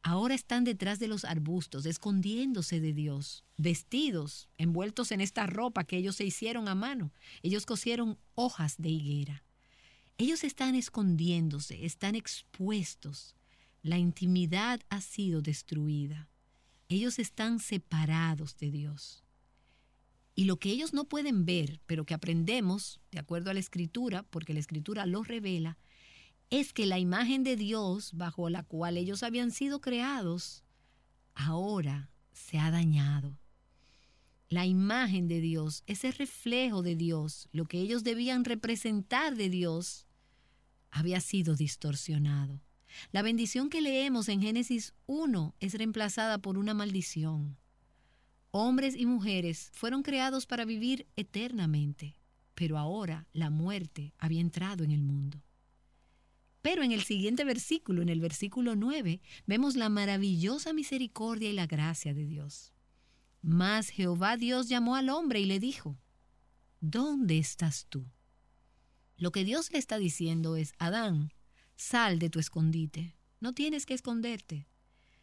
[0.07, 5.97] Ahora están detrás de los arbustos, escondiéndose de Dios, vestidos, envueltos en esta ropa que
[5.97, 7.11] ellos se hicieron a mano.
[7.43, 9.43] Ellos cosieron hojas de higuera.
[10.17, 13.35] Ellos están escondiéndose, están expuestos.
[13.81, 16.29] La intimidad ha sido destruida.
[16.87, 19.25] Ellos están separados de Dios.
[20.35, 24.23] Y lo que ellos no pueden ver, pero que aprendemos, de acuerdo a la escritura,
[24.23, 25.77] porque la escritura lo revela,
[26.49, 30.63] es que la imagen de Dios bajo la cual ellos habían sido creados,
[31.35, 33.37] ahora se ha dañado.
[34.49, 40.07] La imagen de Dios, ese reflejo de Dios, lo que ellos debían representar de Dios,
[40.89, 42.61] había sido distorsionado.
[43.11, 47.57] La bendición que leemos en Génesis 1 es reemplazada por una maldición.
[48.51, 52.15] Hombres y mujeres fueron creados para vivir eternamente,
[52.55, 55.43] pero ahora la muerte había entrado en el mundo.
[56.67, 61.65] Pero en el siguiente versículo, en el versículo 9, vemos la maravillosa misericordia y la
[61.65, 62.73] gracia de Dios.
[63.41, 65.97] Mas Jehová Dios llamó al hombre y le dijo,
[66.81, 68.05] ¿Dónde estás tú?
[69.15, 71.31] Lo que Dios le está diciendo es, Adán,
[71.77, 73.15] Sal de tu escondite.
[73.39, 74.67] No tienes que esconderte.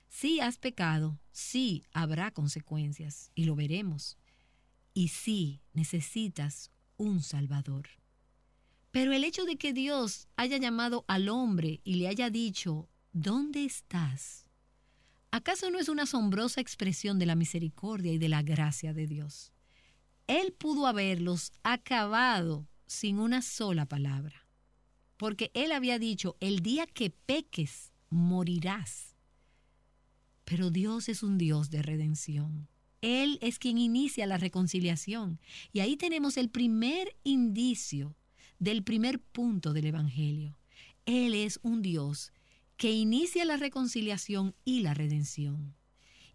[0.09, 4.17] Si has pecado, sí habrá consecuencias, y lo veremos.
[4.95, 7.87] Y sí necesitas un Salvador.
[8.95, 13.65] Pero el hecho de que Dios haya llamado al hombre y le haya dicho, ¿dónde
[13.65, 14.47] estás?
[15.33, 19.51] ¿Acaso no es una asombrosa expresión de la misericordia y de la gracia de Dios?
[20.29, 24.45] Él pudo haberlos acabado sin una sola palabra
[25.17, 29.17] porque él había dicho, el día que peques, morirás.
[30.45, 32.69] Pero Dios es un Dios de redención.
[33.01, 35.41] Él es quien inicia la reconciliación.
[35.73, 38.17] Y ahí tenemos el primer indicio
[38.59, 40.57] del primer punto del Evangelio.
[41.07, 42.33] Él es un Dios
[42.77, 45.75] que inicia la reconciliación y la redención.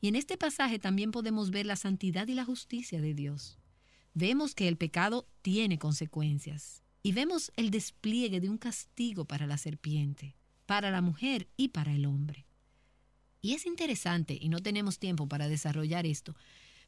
[0.02, 3.60] Y en este pasaje también podemos ver la santidad y la justicia de Dios.
[4.14, 6.84] Vemos que el pecado tiene consecuencias.
[7.02, 11.94] Y vemos el despliegue de un castigo para la serpiente, para la mujer y para
[11.94, 12.46] el hombre.
[13.42, 16.36] Y es interesante, y no tenemos tiempo para desarrollar esto,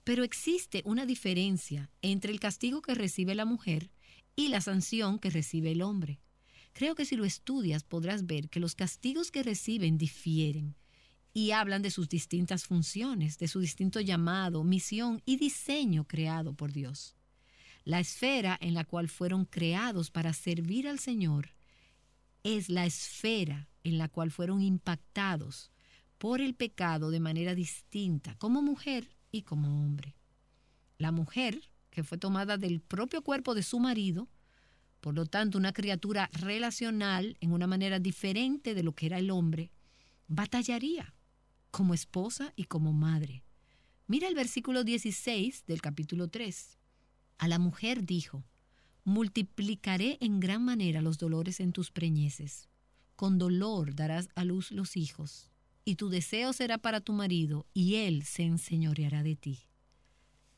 [0.03, 3.89] pero existe una diferencia entre el castigo que recibe la mujer
[4.35, 6.19] y la sanción que recibe el hombre.
[6.73, 10.75] Creo que si lo estudias podrás ver que los castigos que reciben difieren
[11.33, 16.71] y hablan de sus distintas funciones, de su distinto llamado, misión y diseño creado por
[16.71, 17.15] Dios.
[17.83, 21.55] La esfera en la cual fueron creados para servir al Señor
[22.43, 25.71] es la esfera en la cual fueron impactados
[26.17, 30.15] por el pecado de manera distinta, como mujer y como hombre.
[30.97, 31.61] La mujer,
[31.91, 34.27] que fue tomada del propio cuerpo de su marido,
[35.01, 39.29] por lo tanto una criatura relacional en una manera diferente de lo que era el
[39.29, 39.71] hombre,
[40.27, 41.13] batallaría
[41.69, 43.43] como esposa y como madre.
[44.07, 46.77] Mira el versículo 16 del capítulo 3.
[47.37, 48.43] A la mujer dijo,
[49.03, 52.67] multiplicaré en gran manera los dolores en tus preñeces.
[53.15, 55.49] Con dolor darás a luz los hijos,
[55.85, 59.59] y tu deseo será para tu marido, y él se enseñoreará de ti.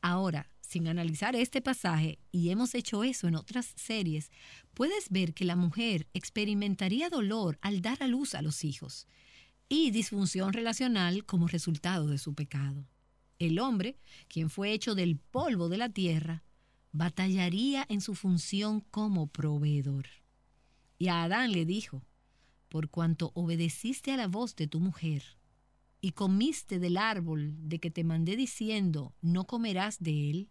[0.02, 4.32] Ahora, sin analizar este pasaje, y hemos hecho eso en otras series,
[4.74, 9.06] puedes ver que la mujer experimentaría dolor al dar a luz a los hijos,
[9.68, 12.88] y disfunción relacional como resultado de su pecado.
[13.38, 16.42] El hombre, quien fue hecho del polvo de la tierra,
[16.90, 20.08] batallaría en su función como proveedor.
[20.98, 22.02] Y a Adán le dijo,
[22.68, 25.22] por cuanto obedeciste a la voz de tu mujer
[26.00, 30.50] y comiste del árbol de que te mandé diciendo, no comerás de él,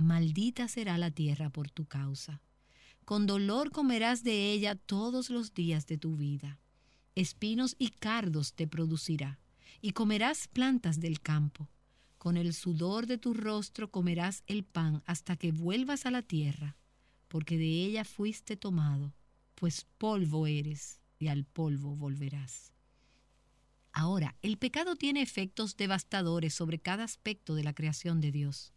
[0.00, 2.42] maldita será la tierra por tu causa.
[3.04, 6.58] Con dolor comerás de ella todos los días de tu vida.
[7.14, 9.38] Espinos y cardos te producirá,
[9.80, 11.68] y comerás plantas del campo
[12.20, 16.76] con el sudor de tu rostro comerás el pan hasta que vuelvas a la tierra,
[17.28, 19.14] porque de ella fuiste tomado,
[19.54, 22.74] pues polvo eres y al polvo volverás.
[23.92, 28.74] Ahora, el pecado tiene efectos devastadores sobre cada aspecto de la creación de Dios.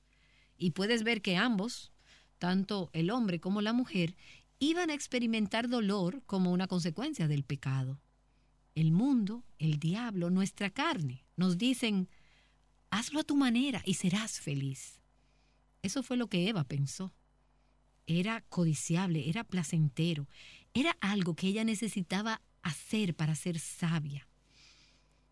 [0.58, 1.92] Y puedes ver que ambos,
[2.38, 4.16] tanto el hombre como la mujer,
[4.60, 8.00] iban a experimentar dolor como una consecuencia del pecado.
[8.76, 12.10] El mundo, el diablo, nuestra carne, nos dicen,
[12.90, 15.00] hazlo a tu manera y serás feliz.
[15.82, 17.14] Eso fue lo que Eva pensó.
[18.08, 20.28] Era codiciable, era placentero,
[20.74, 24.28] era algo que ella necesitaba hacer para ser sabia.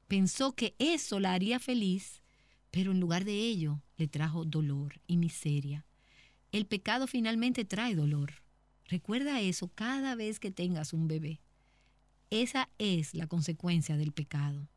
[0.08, 2.22] Pensó que eso la haría feliz,
[2.70, 5.86] pero en lugar de ello trajo dolor y miseria.
[6.52, 8.42] El pecado finalmente trae dolor.
[8.88, 11.40] Recuerda eso cada vez que tengas un bebé.
[12.30, 14.68] Esa es la consecuencia del pecado.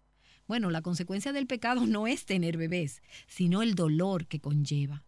[0.46, 5.04] Bueno, la consecuencia del pecado no es tener bebés, sino el dolor que conlleva.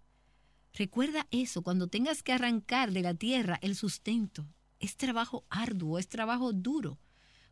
[0.72, 4.46] Recuerda eso cuando tengas que arrancar de la tierra el sustento.
[4.78, 6.98] Es trabajo arduo, es trabajo duro.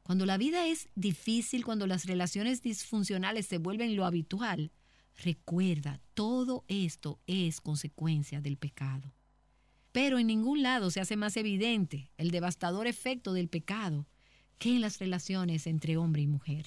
[0.03, 4.71] Cuando la vida es difícil, cuando las relaciones disfuncionales se vuelven lo habitual,
[5.17, 9.13] recuerda, todo esto es consecuencia del pecado.
[9.93, 14.09] Pero en ningún lado se hace más evidente el devastador efecto del pecado
[14.59, 16.67] que en las relaciones entre hombre y mujer.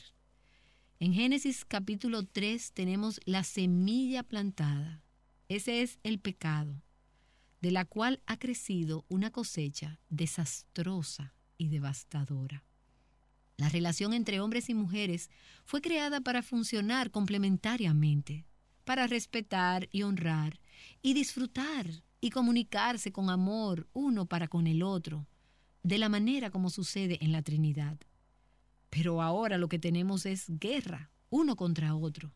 [0.99, 5.03] En Génesis capítulo 3 tenemos la semilla plantada.
[5.47, 6.81] Ese es el pecado,
[7.61, 12.66] de la cual ha crecido una cosecha desastrosa y devastadora.
[13.57, 15.31] La relación entre hombres y mujeres
[15.65, 18.45] fue creada para funcionar complementariamente,
[18.85, 20.59] para respetar y honrar
[21.01, 21.87] y disfrutar
[22.21, 25.27] y comunicarse con amor uno para con el otro,
[25.81, 27.97] de la manera como sucede en la Trinidad.
[28.89, 32.33] Pero ahora lo que tenemos es guerra, uno contra otro.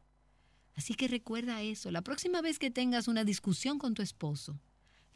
[0.76, 1.92] Así que recuerda eso.
[1.92, 4.60] La próxima vez que tengas una discusión con tu esposo,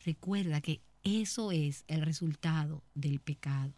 [0.03, 3.73] recuerda que eso es el resultado del pecado.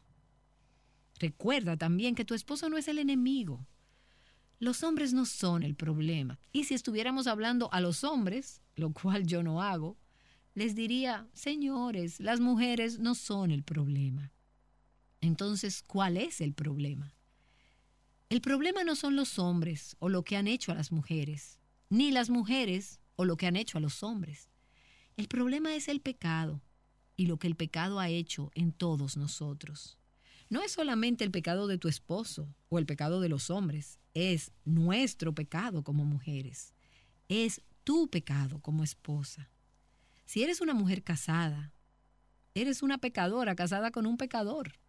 [1.20, 3.66] Recuerda también que tu esposo no es el enemigo.
[4.60, 6.40] Los hombres no son el problema.
[6.52, 9.98] Y si estuviéramos hablando a los hombres, lo cual yo no hago,
[10.56, 14.32] les diría, señores, las mujeres no son el problema.
[15.22, 17.14] Entonces, ¿cuál es el problema?
[18.30, 21.60] El problema no son los hombres o lo que han hecho a las mujeres,
[21.90, 24.50] ni las mujeres o lo que han hecho a los hombres.
[25.16, 26.62] El problema es el pecado
[27.16, 29.98] y lo que el pecado ha hecho en todos nosotros.
[30.50, 34.52] No es solamente el pecado de tu esposo o el pecado de los hombres, es
[34.66, 36.74] nuestro pecado como mujeres.
[37.28, 39.50] Es tu pecado como esposa.
[40.26, 41.74] Si eres una mujer casada,
[42.54, 44.80] eres una pecadora casada con un pecador.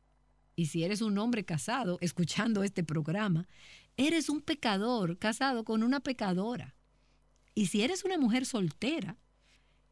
[0.57, 3.49] Y si eres un hombre casado, escuchando este programa,
[3.97, 6.75] eres un pecador casado con una pecadora.
[7.55, 9.17] Y si eres una mujer soltera,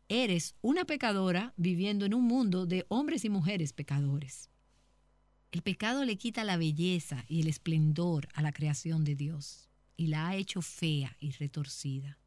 [0.08, 4.48] eres una pecadora viviendo en un mundo de hombres y mujeres pecadores.
[5.56, 10.08] El pecado le quita la belleza y el esplendor a la creación de Dios y
[10.08, 12.18] la ha hecho fea y retorcida.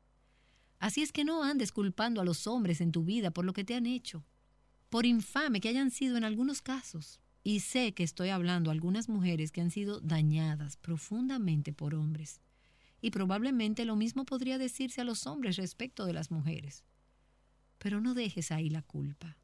[0.79, 3.63] Así es que no andes culpando a los hombres en tu vida por lo que
[3.63, 4.25] te han hecho,
[4.89, 7.19] por infame que hayan sido en algunos casos.
[7.43, 12.41] Y sé que estoy hablando a algunas mujeres que han sido dañadas profundamente por hombres
[12.99, 16.83] y probablemente lo mismo podría decirse a los hombres respecto de las mujeres.
[17.77, 19.37] Pero no dejes ahí la culpa.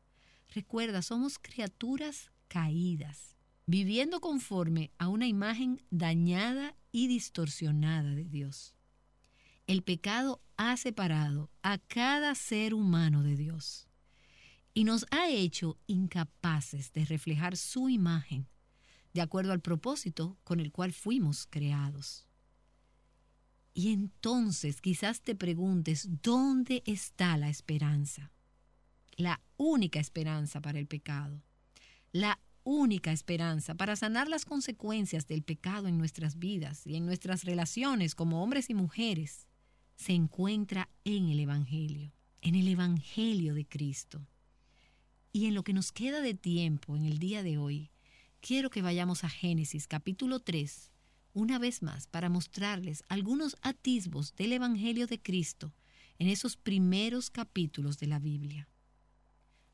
[0.56, 3.35] Recuerda, somos criaturas caídas,
[3.66, 8.76] viviendo conforme a una imagen dañada y distorsionada de Dios.
[9.68, 13.88] El pecado ha separado a cada ser humano de Dios
[14.74, 18.48] y nos ha hecho incapaces de reflejar su imagen
[19.14, 22.28] de acuerdo al propósito con el cual fuimos creados.
[23.74, 28.32] Y entonces quizás te preguntes, ¿dónde está la esperanza?
[29.16, 31.42] La única esperanza para el pecado.
[32.12, 37.44] La única esperanza para sanar las consecuencias del pecado en nuestras vidas y en nuestras
[37.46, 39.48] relaciones como hombres y mujeres
[39.96, 42.12] se encuentra en el Evangelio,
[42.42, 44.28] en el Evangelio de Cristo.
[45.32, 47.92] Y en lo que nos queda de tiempo en el día de hoy,
[48.42, 50.92] quiero que vayamos a Génesis capítulo 3,
[51.34, 55.72] una vez más para mostrarles algunos atisbos del Evangelio de Cristo
[56.18, 58.68] en esos primeros capítulos de la Biblia.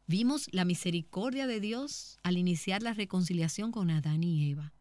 [0.07, 4.73] Vimos la misericordia de Dios al iniciar la reconciliación con Adán y Eva,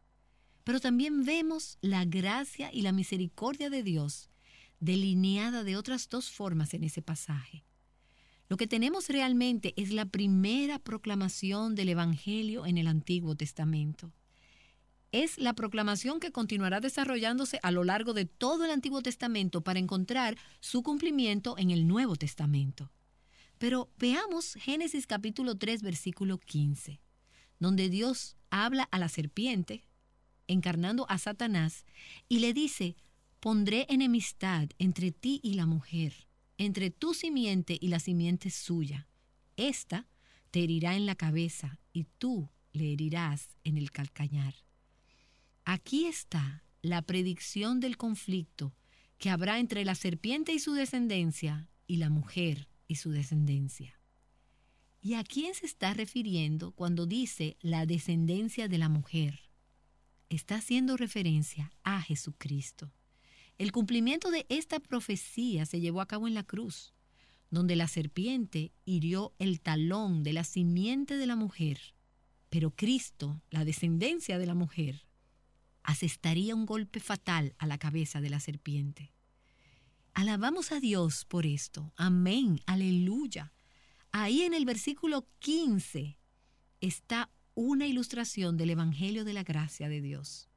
[0.65, 4.29] pero también vemos la gracia y la misericordia de Dios
[4.81, 7.65] delineada de otras dos formas en ese pasaje.
[8.49, 14.13] Lo que tenemos realmente es la primera proclamación del Evangelio en el Antiguo Testamento
[15.13, 19.79] es la proclamación que continuará desarrollándose a lo largo de todo el Antiguo Testamento para
[19.79, 22.91] encontrar su cumplimiento en el Nuevo Testamento.
[23.61, 27.03] Pero veamos Génesis capítulo 3 versículo 15,
[27.59, 29.85] donde Dios habla a la serpiente,
[30.47, 31.85] encarnando a Satanás,
[32.27, 32.97] y le dice,
[33.39, 39.09] Pondré enemistad entre ti y la mujer, entre tu simiente y la simiente suya.
[39.59, 40.09] Esta
[40.51, 44.55] te herirá en la cabeza y tú le herirás en el calcañar.
[45.67, 48.75] Aquí está la predicción del conflicto
[49.19, 54.01] que habrá entre la serpiente y su descendencia y la mujer y su descendencia.
[55.01, 59.43] ¿Y a quién se está refiriendo cuando dice la descendencia de la mujer?
[60.29, 62.93] Está haciendo referencia a Jesucristo.
[63.59, 66.93] El cumplimiento de esta profecía se llevó a cabo en la cruz,
[67.49, 71.95] donde la serpiente hirió el talón de la simiente de la mujer,
[72.49, 75.07] pero Cristo, la descendencia de la mujer,
[75.85, 79.13] asestaría un golpe fatal a la cabeza de la serpiente.
[80.15, 81.93] Alabamos a Dios por esto.
[81.97, 83.53] Amén, aleluya.
[84.13, 86.19] Ahí en el versículo 15
[86.81, 90.49] está una ilustración del Evangelio de la Gracia de Dios.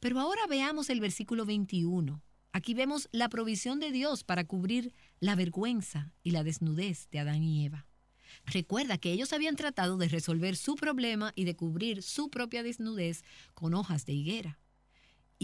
[0.00, 2.22] Pero ahora veamos el versículo 21
[2.54, 7.42] Aquí vemos la provisión de Dios para cubrir la vergüenza y la desnudez de Adán
[7.42, 7.88] y Eva.
[8.46, 13.24] Recuerda que ellos habían tratado de resolver su problema y de cubrir su propia desnudez
[13.54, 14.60] con hojas de higuera.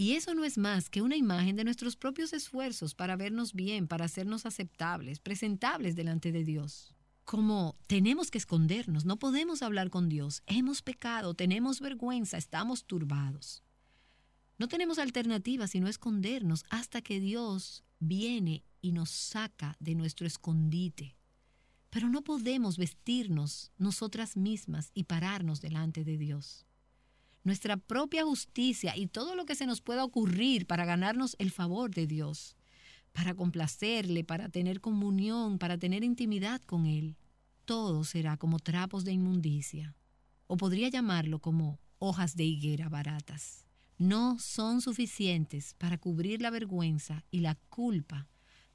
[0.01, 3.87] Y eso no es más que una imagen de nuestros propios esfuerzos para vernos bien,
[3.87, 6.95] para hacernos aceptables, presentables delante de Dios.
[7.23, 13.63] Como tenemos que escondernos, no podemos hablar con Dios, hemos pecado, tenemos vergüenza, estamos turbados.
[14.57, 21.15] No tenemos alternativa sino escondernos hasta que Dios viene y nos saca de nuestro escondite.
[21.91, 26.65] Pero no podemos vestirnos nosotras mismas y pararnos delante de Dios.
[27.43, 31.91] Nuestra propia justicia y todo lo que se nos pueda ocurrir para ganarnos el favor
[31.91, 32.55] de Dios,
[33.13, 37.17] para complacerle, para tener comunión, para tener intimidad con Él,
[37.65, 39.95] todo será como trapos de inmundicia,
[40.47, 43.65] o podría llamarlo como hojas de higuera baratas
[44.01, 48.27] no son suficientes para cubrir la vergüenza y la culpa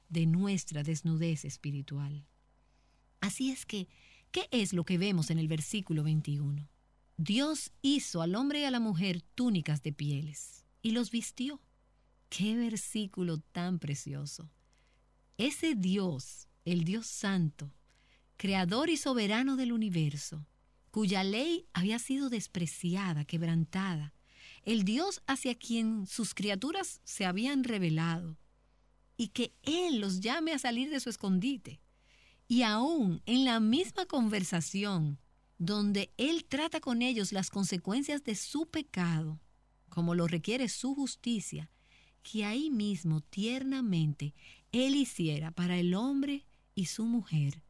[0.07, 2.25] de nuestra desnudez espiritual.
[3.19, 3.89] Así es que,
[4.31, 6.69] ¿qué es lo que vemos en el versículo 21?
[7.17, 11.59] Dios hizo al hombre y a la mujer túnicas de pieles y los vistió.
[12.29, 14.51] Qué versículo tan precioso.
[15.39, 17.73] Ese Dios, el Dios Santo,
[18.37, 20.45] creador y soberano del universo,
[20.91, 24.13] cuya ley había sido despreciada, quebrantada,
[24.63, 28.37] el Dios hacia quien sus criaturas se habían revelado,
[29.15, 31.79] y que Él los llame a salir de su escondite.
[32.47, 35.19] Y aún en la misma conversación,
[35.57, 39.39] donde Él trata con ellos las consecuencias de su pecado,
[39.89, 41.69] como lo requiere su justicia,
[42.23, 44.33] que ahí mismo tiernamente
[44.71, 46.45] Él hiciera para el hombre
[46.75, 47.63] y su mujer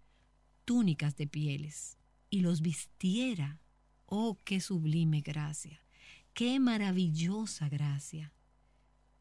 [0.68, 1.98] túnicas de pieles
[2.30, 3.62] y los vistiera.
[4.06, 5.82] Oh, qué sublime gracia.
[6.34, 8.34] Qué maravillosa gracia.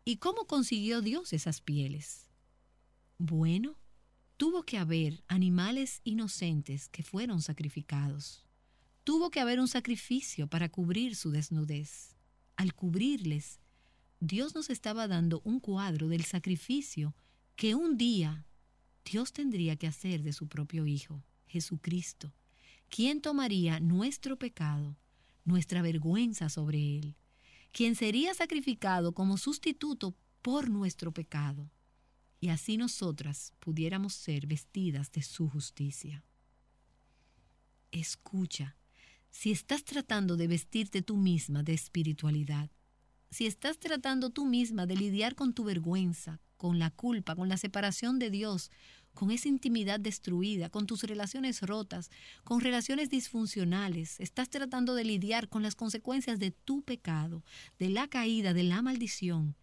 [0.04, 2.28] ¿Y cómo consiguió Dios esas pieles?
[3.18, 3.78] Bueno,
[4.36, 8.45] tuvo que haber animales inocentes que fueron sacrificados.
[9.06, 12.16] Tuvo que haber un sacrificio para cubrir su desnudez.
[12.56, 13.60] Al cubrirles,
[14.18, 17.14] Dios nos estaba dando un cuadro del sacrificio
[17.54, 18.44] que un día
[19.04, 22.34] Dios tendría que hacer de su propio Hijo, Jesucristo,
[22.88, 24.96] quien tomaría nuestro pecado
[25.44, 27.14] nuestra vergüenza sobre Él,
[27.70, 31.70] quien sería sacrificado como sustituto por nuestro pecado,
[32.40, 36.24] y así nosotras pudiéramos ser vestidas de su justicia.
[37.92, 38.76] Escucha,
[39.38, 42.70] si estás tratando de vestirte tú misma de espiritualidad,
[43.30, 47.58] si estás tratando tú misma de lidiar con tu vergüenza, con la culpa, con la
[47.58, 48.70] separación de Dios,
[49.12, 52.10] con esa intimidad destruida, con tus relaciones rotas,
[52.44, 54.18] con relaciones disfuncionales.
[54.20, 57.44] Estás tratando de lidiar con las consecuencias de tu pecado,
[57.78, 59.54] de la caída, de la maldición.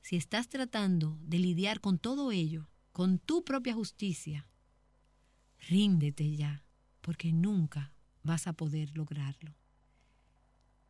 [0.00, 4.48] Si estás tratando de lidiar con todo ello, con tu propia justicia,
[5.68, 6.64] ríndete ya,
[7.02, 7.92] porque nunca
[8.28, 9.56] vas a poder lograrlo.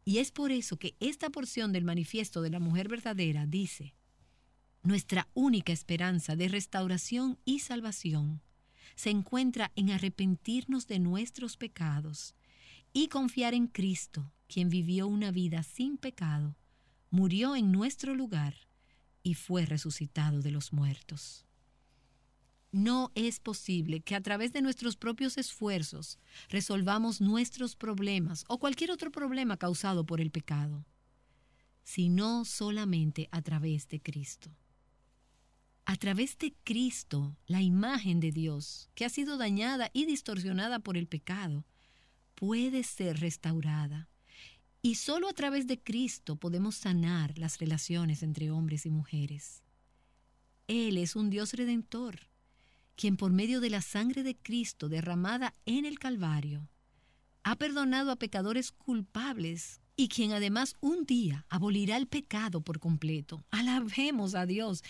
[0.05, 3.95] Y es por eso que esta porción del manifiesto de la mujer verdadera dice,
[4.83, 8.43] nuestra única esperanza de restauración y salvación
[8.97, 12.35] se encuentra en arrepentirnos de nuestros pecados
[12.93, 16.57] y confiar en Cristo, quien vivió una vida sin pecado,
[17.11, 18.55] murió en nuestro lugar
[19.23, 21.48] y fue resucitado de los muertos.
[22.71, 28.91] No es posible que a través de nuestros propios esfuerzos resolvamos nuestros problemas o cualquier
[28.91, 30.85] otro problema causado por el pecado,
[31.83, 34.51] sino solamente a través de Cristo
[35.89, 40.99] a través de Cristo, la imagen de Dios, que ha sido dañada y distorsionada por
[40.99, 41.65] el pecado,
[42.35, 44.07] puede ser restaurada.
[44.83, 49.63] Y solo a través de Cristo podemos sanar las relaciones entre hombres y mujeres.
[50.67, 52.29] Él es un Dios redentor,
[52.99, 56.69] quien por medio de la sangre de Cristo derramada en el Calvario,
[57.45, 63.45] ha perdonado a pecadores culpables y quien además un día abolirá el pecado por completo.
[63.53, 64.83] Alabemos a Dios.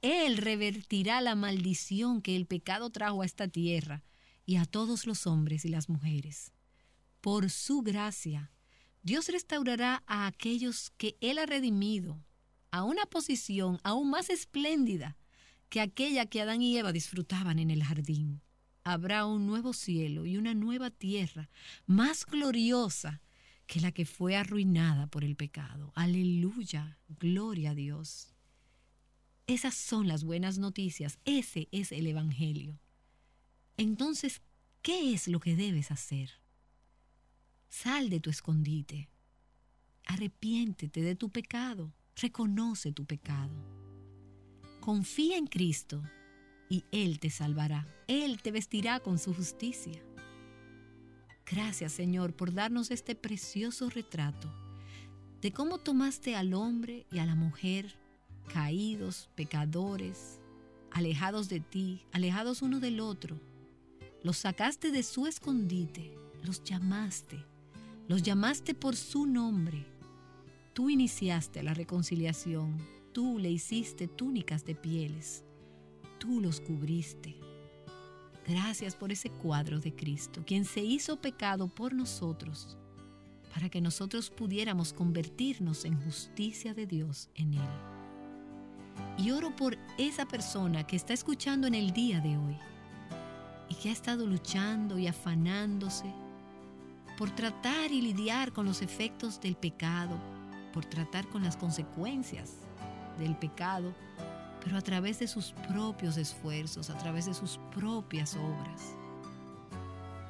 [0.00, 4.02] Él revertirá la maldición que el pecado trajo a esta tierra
[4.46, 6.52] y a todos los hombres y las mujeres.
[7.20, 8.50] Por su gracia,
[9.02, 12.24] Dios restaurará a aquellos que Él ha redimido
[12.70, 15.18] a una posición aún más espléndida
[15.70, 18.42] que aquella que Adán y Eva disfrutaban en el jardín.
[18.82, 21.48] Habrá un nuevo cielo y una nueva tierra
[21.86, 23.22] más gloriosa
[23.66, 25.92] que la que fue arruinada por el pecado.
[25.94, 28.34] Aleluya, gloria a Dios.
[29.46, 32.80] Esas son las buenas noticias, ese es el Evangelio.
[33.76, 34.42] Entonces,
[34.82, 36.30] ¿qué es lo que debes hacer?
[37.68, 39.08] Sal de tu escondite,
[40.04, 43.89] arrepiéntete de tu pecado, reconoce tu pecado.
[44.80, 46.02] Confía en Cristo
[46.68, 47.86] y Él te salvará.
[48.06, 50.02] Él te vestirá con su justicia.
[51.44, 54.52] Gracias Señor por darnos este precioso retrato
[55.40, 57.98] de cómo tomaste al hombre y a la mujer
[58.52, 60.40] caídos, pecadores,
[60.90, 63.40] alejados de ti, alejados uno del otro.
[64.22, 67.44] Los sacaste de su escondite, los llamaste,
[68.08, 69.86] los llamaste por su nombre.
[70.72, 72.76] Tú iniciaste la reconciliación,
[73.12, 75.44] tú le hiciste túnicas de pieles
[76.20, 77.34] tú los cubriste.
[78.46, 82.76] Gracias por ese cuadro de Cristo, quien se hizo pecado por nosotros,
[83.52, 87.68] para que nosotros pudiéramos convertirnos en justicia de Dios en Él.
[89.18, 92.56] Y oro por esa persona que está escuchando en el día de hoy
[93.68, 96.12] y que ha estado luchando y afanándose
[97.16, 100.18] por tratar y lidiar con los efectos del pecado,
[100.72, 102.69] por tratar con las consecuencias
[103.20, 103.94] del pecado
[104.62, 108.94] pero a través de sus propios esfuerzos, a través de sus propias obras.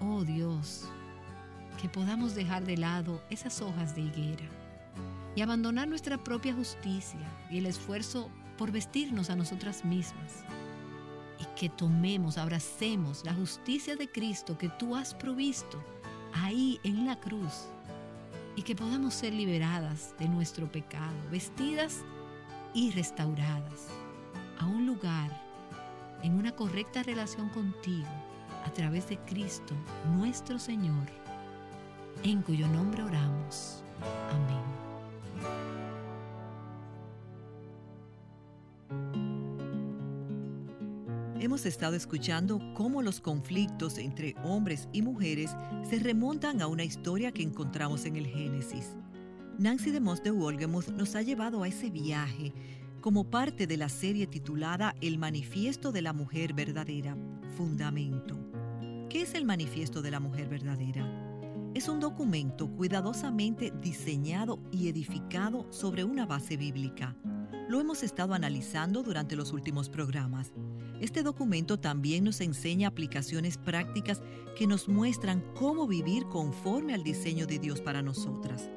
[0.01, 0.85] Oh Dios,
[1.81, 4.49] que podamos dejar de lado esas hojas de higuera
[5.35, 7.21] y abandonar nuestra propia justicia
[7.51, 10.45] y el esfuerzo por vestirnos a nosotras mismas
[11.39, 15.83] y que tomemos, abracemos la justicia de Cristo que tú has provisto
[16.35, 17.69] ahí en la cruz
[18.57, 22.05] y que podamos ser liberadas de nuestro pecado, vestidas
[22.75, 23.89] y restauradas
[24.59, 25.31] a un lugar
[26.23, 28.09] en una correcta relación contigo
[28.65, 29.75] a través de Cristo
[30.17, 31.09] nuestro Señor,
[32.23, 33.83] en cuyo nombre oramos.
[34.31, 34.81] Amén.
[41.41, 45.57] Hemos estado escuchando cómo los conflictos entre hombres y mujeres
[45.89, 48.95] se remontan a una historia que encontramos en el Génesis.
[49.61, 52.55] Nancy de Moss de Wolgemuth nos ha llevado a ese viaje
[53.03, 57.15] como parte de la serie titulada El Manifiesto de la Mujer Verdadera,
[57.59, 58.39] Fundamento.
[59.11, 61.05] ¿Qué es el Manifiesto de la Mujer Verdadera?
[61.75, 67.15] Es un documento cuidadosamente diseñado y edificado sobre una base bíblica.
[67.69, 70.53] Lo hemos estado analizando durante los últimos programas.
[71.03, 74.23] Este documento también nos enseña aplicaciones prácticas
[74.57, 78.71] que nos muestran cómo vivir conforme al diseño de Dios para nosotras.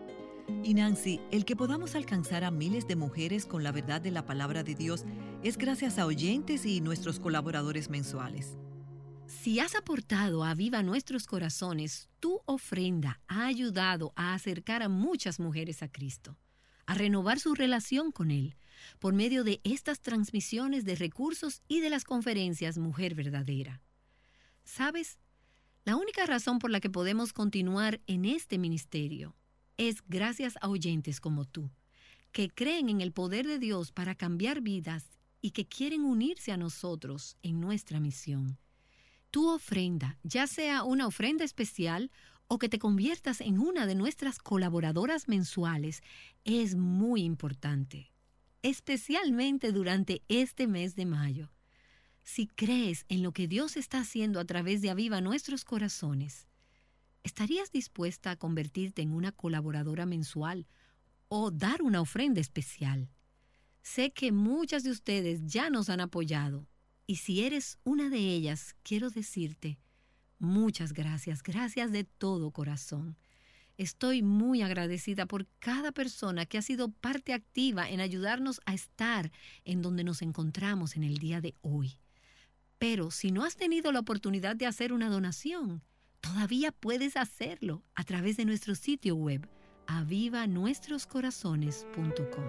[0.63, 4.25] Y Nancy, el que podamos alcanzar a miles de mujeres con la verdad de la
[4.25, 5.05] palabra de Dios
[5.43, 8.57] es gracias a oyentes y nuestros colaboradores mensuales.
[9.25, 15.39] Si has aportado a Viva Nuestros Corazones, tu ofrenda ha ayudado a acercar a muchas
[15.39, 16.37] mujeres a Cristo,
[16.85, 18.55] a renovar su relación con Él,
[18.99, 23.81] por medio de estas transmisiones de recursos y de las conferencias Mujer Verdadera.
[24.65, 25.19] ¿Sabes?
[25.85, 29.35] La única razón por la que podemos continuar en este ministerio
[29.78, 31.69] es gracias a oyentes como tú,
[32.32, 35.05] que creen en el poder de Dios para cambiar vidas
[35.41, 38.57] y que quieren unirse a nosotros en nuestra misión.
[39.32, 42.11] Tu ofrenda, ya sea una ofrenda especial
[42.47, 46.01] o que te conviertas en una de nuestras colaboradoras mensuales,
[46.43, 48.11] es muy importante,
[48.61, 51.51] especialmente durante este mes de mayo.
[52.24, 56.47] Si crees en lo que Dios está haciendo a través de Aviva Nuestros Corazones,
[57.24, 60.67] ¿Estarías dispuesta a convertirte en una colaboradora mensual
[61.30, 63.09] o dar una ofrenda especial?
[63.82, 66.67] Sé que muchas de ustedes ya nos han apoyado
[67.07, 69.80] y si eres una de ellas, quiero decirte
[70.43, 73.17] muchas gracias, gracias de todo corazón.
[73.78, 79.32] Estoy muy agradecida por cada persona que ha sido parte activa en ayudarnos a estar
[79.65, 81.97] en donde nos encontramos en el día de hoy.
[82.78, 85.82] Pero si no has tenido la oportunidad de hacer una donación,
[86.24, 89.49] Todavía puedes hacerlo a través de nuestro sitio web
[89.88, 92.45] avivanuestroscorazones.com.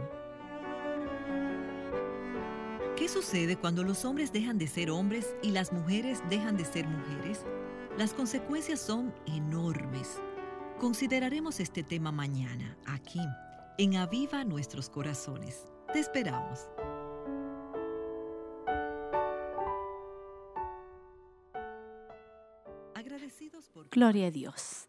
[2.96, 6.86] ¿Qué sucede cuando los hombres dejan de ser hombres y las mujeres dejan de ser
[6.86, 7.44] mujeres?
[7.98, 10.20] Las consecuencias son enormes.
[10.78, 13.18] Consideraremos este tema mañana, aquí,
[13.78, 15.66] en Aviva Nuestros Corazones.
[15.92, 16.68] Te esperamos.
[23.94, 24.88] Gloria a Dios.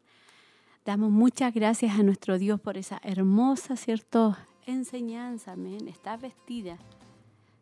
[0.84, 4.36] Damos muchas gracias a nuestro Dios por esa hermosa, ¿cierto?
[4.66, 5.88] Enseñanza, amén.
[5.88, 6.80] Está vestida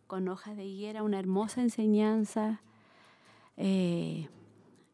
[0.07, 2.61] con hojas de higuera, una hermosa enseñanza.
[3.57, 4.29] Eh,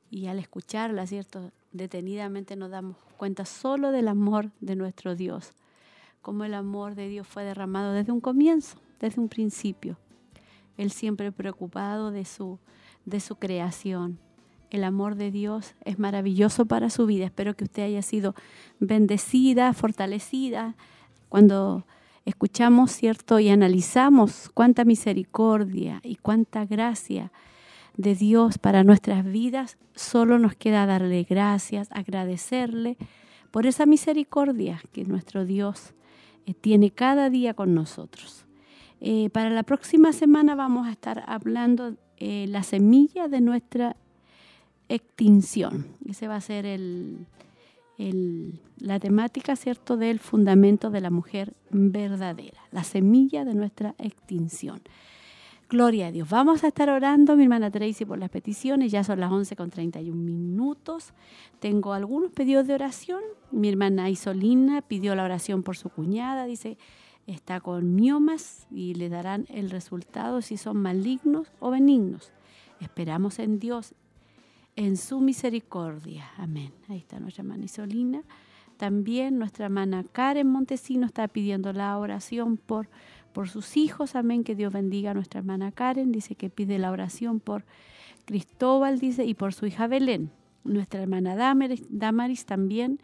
[0.10, 1.52] y al escucharla, ¿cierto?
[1.72, 5.52] Detenidamente nos damos cuenta solo del amor de nuestro Dios,
[6.24, 10.00] como el amor de Dios fue derramado desde un comienzo, desde un principio.
[10.78, 12.58] Él siempre preocupado de su,
[13.06, 14.18] de su creación.
[14.70, 17.26] El amor de Dios es maravilloso para su vida.
[17.26, 18.36] Espero que usted haya sido
[18.80, 20.76] bendecida, fortalecida
[21.28, 21.86] cuando
[22.26, 23.40] escuchamos, ¿cierto?
[23.40, 27.32] Y analizamos cuánta misericordia y cuánta gracia
[27.98, 32.98] de Dios para nuestras vidas, solo nos queda darle gracias, agradecerle
[33.52, 35.94] por esa misericordia que nuestro Dios
[36.46, 38.46] eh, tiene cada día con nosotros.
[39.02, 43.96] Eh, para la próxima semana vamos a estar hablando eh, la semilla de nuestra
[44.90, 45.88] extinción.
[46.08, 47.26] Ese va a ser el,
[48.80, 54.82] la temática, ¿cierto?, del fundamento de la mujer verdadera, la semilla de nuestra extinción.
[55.70, 56.28] Gloria a Dios.
[56.28, 58.92] Vamos a estar orando, mi hermana Tracy, por las peticiones.
[58.92, 61.14] Ya son las 11 con 31 minutos.
[61.60, 63.22] Tengo algunos pedidos de oración.
[63.52, 66.46] Mi hermana Isolina pidió la oración por su cuñada.
[66.46, 66.80] Dice,
[67.28, 72.32] está con miomas y le darán el resultado si son malignos o benignos.
[72.80, 73.94] Esperamos en Dios,
[74.80, 76.32] en su misericordia.
[76.38, 76.72] Amén.
[76.88, 78.24] Ahí está nuestra hermana Isolina.
[78.78, 82.88] También nuestra hermana Karen Montesino está pidiendo la oración por
[83.34, 86.92] por sus hijos, amén, que Dios bendiga a nuestra hermana Karen, dice que pide la
[86.92, 87.64] oración por
[88.26, 90.32] Cristóbal, dice, y por su hija Belén.
[90.64, 93.00] Nuestra hermana Damaris, también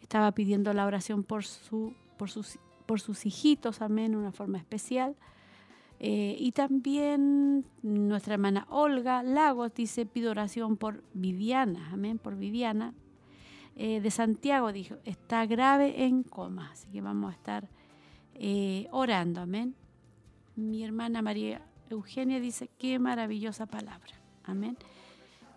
[0.00, 5.14] estaba pidiendo la oración por, su, por, sus, por sus hijitos, amén, una forma especial.
[5.98, 12.92] Eh, y también nuestra hermana Olga Lagos dice, pido oración por Viviana, amén, por Viviana.
[13.76, 17.68] Eh, de Santiago dijo, está grave en coma, así que vamos a estar
[18.34, 19.74] eh, orando, amén.
[20.54, 24.12] Mi hermana María Eugenia dice, qué maravillosa palabra,
[24.44, 24.76] amén.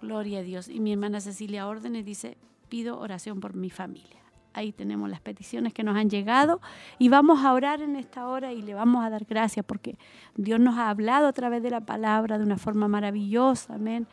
[0.02, 0.70] Gloria a Dios.
[0.70, 2.38] Y mi hermana Cecilia Órdenes dice,
[2.70, 4.19] pido oración por mi familia.
[4.60, 6.60] Ahí tenemos las peticiones que nos han llegado.
[6.98, 9.98] Y vamos a orar en esta hora y le vamos a dar gracias porque
[10.36, 14.06] Dios nos ha hablado a través de la palabra de una forma maravillosa, amén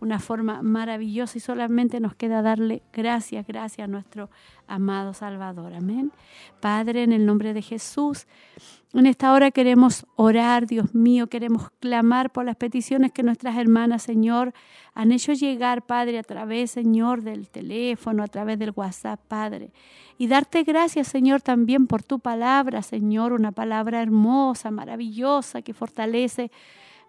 [0.00, 4.30] una forma maravillosa y solamente nos queda darle gracias, gracias a nuestro
[4.66, 5.74] amado Salvador.
[5.74, 6.12] Amén.
[6.60, 8.26] Padre, en el nombre de Jesús,
[8.94, 14.02] en esta hora queremos orar, Dios mío, queremos clamar por las peticiones que nuestras hermanas,
[14.02, 14.54] Señor,
[14.94, 19.72] han hecho llegar, Padre, a través, Señor, del teléfono, a través del WhatsApp, Padre.
[20.16, 26.52] Y darte gracias, Señor, también por tu palabra, Señor, una palabra hermosa, maravillosa, que fortalece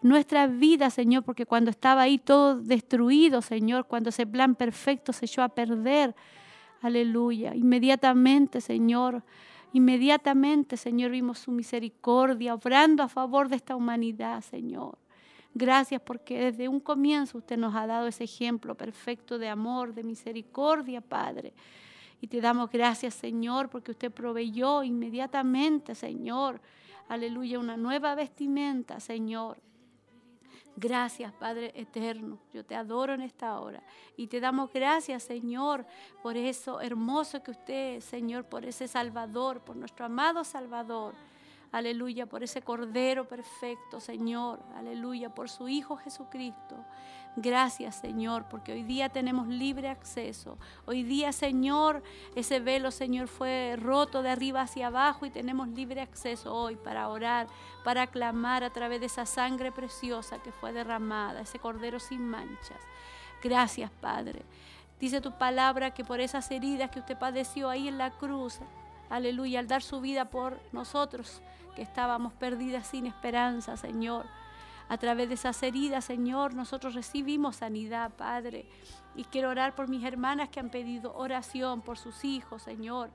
[0.05, 5.25] nuestra vida, Señor, porque cuando estaba ahí todo destruido, Señor, cuando ese plan perfecto se
[5.25, 6.15] echó a perder,
[6.81, 9.23] aleluya, inmediatamente, Señor,
[9.73, 14.95] inmediatamente, Señor, vimos su misericordia, obrando a favor de esta humanidad, Señor.
[15.55, 20.03] Gracias porque desde un comienzo usted nos ha dado ese ejemplo perfecto de amor, de
[20.03, 21.51] misericordia, Padre.
[22.21, 26.61] Y te damos gracias, Señor, porque usted proveyó inmediatamente, Señor,
[27.07, 29.57] aleluya, una nueva vestimenta, Señor.
[30.77, 32.37] Gracias, Padre eterno.
[32.53, 33.81] Yo te adoro en esta hora.
[34.17, 35.85] Y te damos gracias, Señor,
[36.21, 41.15] por eso hermoso que usted, Señor, por ese Salvador, por nuestro amado Salvador.
[41.71, 44.61] Aleluya, por ese Cordero perfecto, Señor.
[44.75, 46.75] Aleluya, por su Hijo Jesucristo.
[47.37, 50.57] Gracias, Señor, porque hoy día tenemos libre acceso.
[50.85, 52.01] Hoy día, Señor,
[52.33, 57.09] ese velo, Señor, fue roto de arriba hacia abajo y tenemos libre acceso hoy para
[57.09, 57.47] orar,
[57.83, 62.79] para clamar a través de esa sangre preciosa que fue derramada, ese cordero sin manchas.
[63.43, 64.43] Gracias, Padre.
[65.01, 68.59] Dice tu palabra que por esas heridas que usted padeció ahí en la cruz,
[69.09, 71.41] aleluya, al dar su vida por nosotros,
[71.75, 74.25] que estábamos perdidas sin esperanza, Señor.
[74.87, 78.65] A través de esas heridas, Señor, nosotros recibimos sanidad, Padre.
[79.15, 83.11] Y quiero orar por mis hermanas que han pedido oración por sus hijos, Señor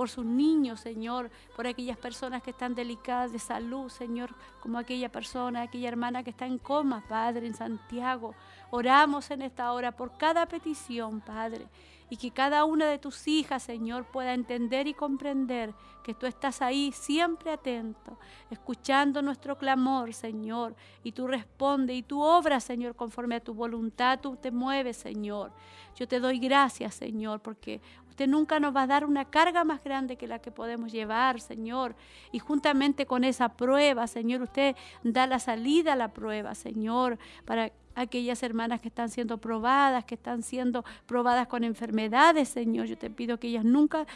[0.00, 5.12] por sus niños, Señor, por aquellas personas que están delicadas de salud, Señor, como aquella
[5.12, 8.34] persona, aquella hermana que está en coma, Padre, en Santiago.
[8.70, 11.66] Oramos en esta hora por cada petición, Padre
[12.10, 16.60] y que cada una de tus hijas, Señor, pueda entender y comprender que tú estás
[16.60, 18.18] ahí siempre atento,
[18.50, 24.18] escuchando nuestro clamor, Señor, y tú respondes y tú obras, Señor, conforme a tu voluntad,
[24.20, 25.52] tú te mueves, Señor.
[25.94, 29.82] Yo te doy gracias, Señor, porque usted nunca nos va a dar una carga más
[29.84, 31.94] grande que la que podemos llevar, Señor.
[32.32, 37.70] Y juntamente con esa prueba, Señor, usted da la salida a la prueba, Señor, para
[38.00, 42.86] aquellas hermanas que están siendo probadas, que están siendo probadas con enfermedades, Señor.
[42.86, 44.06] Yo te pido que ellas nunca,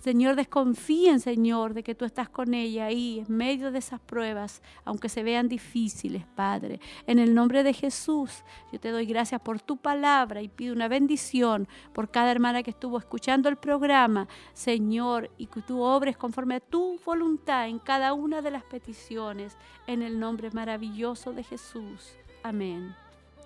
[0.00, 4.62] Señor, desconfíen, Señor, de que tú estás con ella ahí en medio de esas pruebas,
[4.84, 6.80] aunque se vean difíciles, Padre.
[7.06, 10.88] En el nombre de Jesús, yo te doy gracias por tu palabra y pido una
[10.88, 16.56] bendición por cada hermana que estuvo escuchando el programa, Señor, y que tú obres conforme
[16.56, 19.56] a tu voluntad en cada una de las peticiones,
[19.86, 22.16] en el nombre maravilloso de Jesús.
[22.42, 23.03] Amén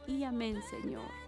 [0.08, 1.27] y amén, Señor.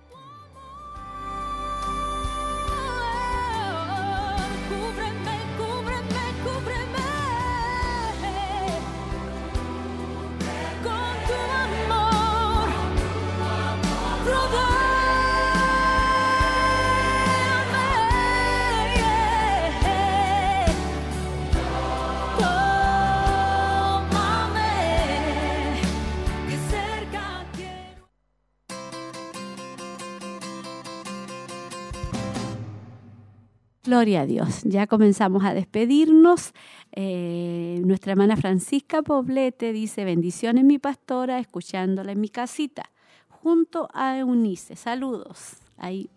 [33.91, 34.63] Gloria a Dios.
[34.63, 36.53] Ya comenzamos a despedirnos.
[36.93, 42.93] Eh, nuestra hermana Francisca Poblete dice, bendiciones mi pastora, escuchándola en mi casita,
[43.29, 44.77] junto a Eunice.
[44.77, 45.57] Saludos.
[45.77, 46.09] Ahí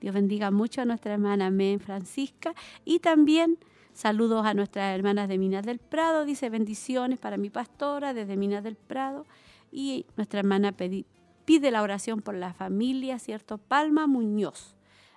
[0.00, 3.56] Dios bendiga mucho a nuestra hermana Amén Francisca y también
[3.92, 6.24] saludos a nuestras hermanas de Minas del Prado.
[6.24, 9.26] Dice bendiciones para mi pastora desde Minas del Prado
[9.70, 13.58] y nuestra hermana pide la oración por la familia, ¿cierto?
[13.58, 14.74] Palma Muñoz.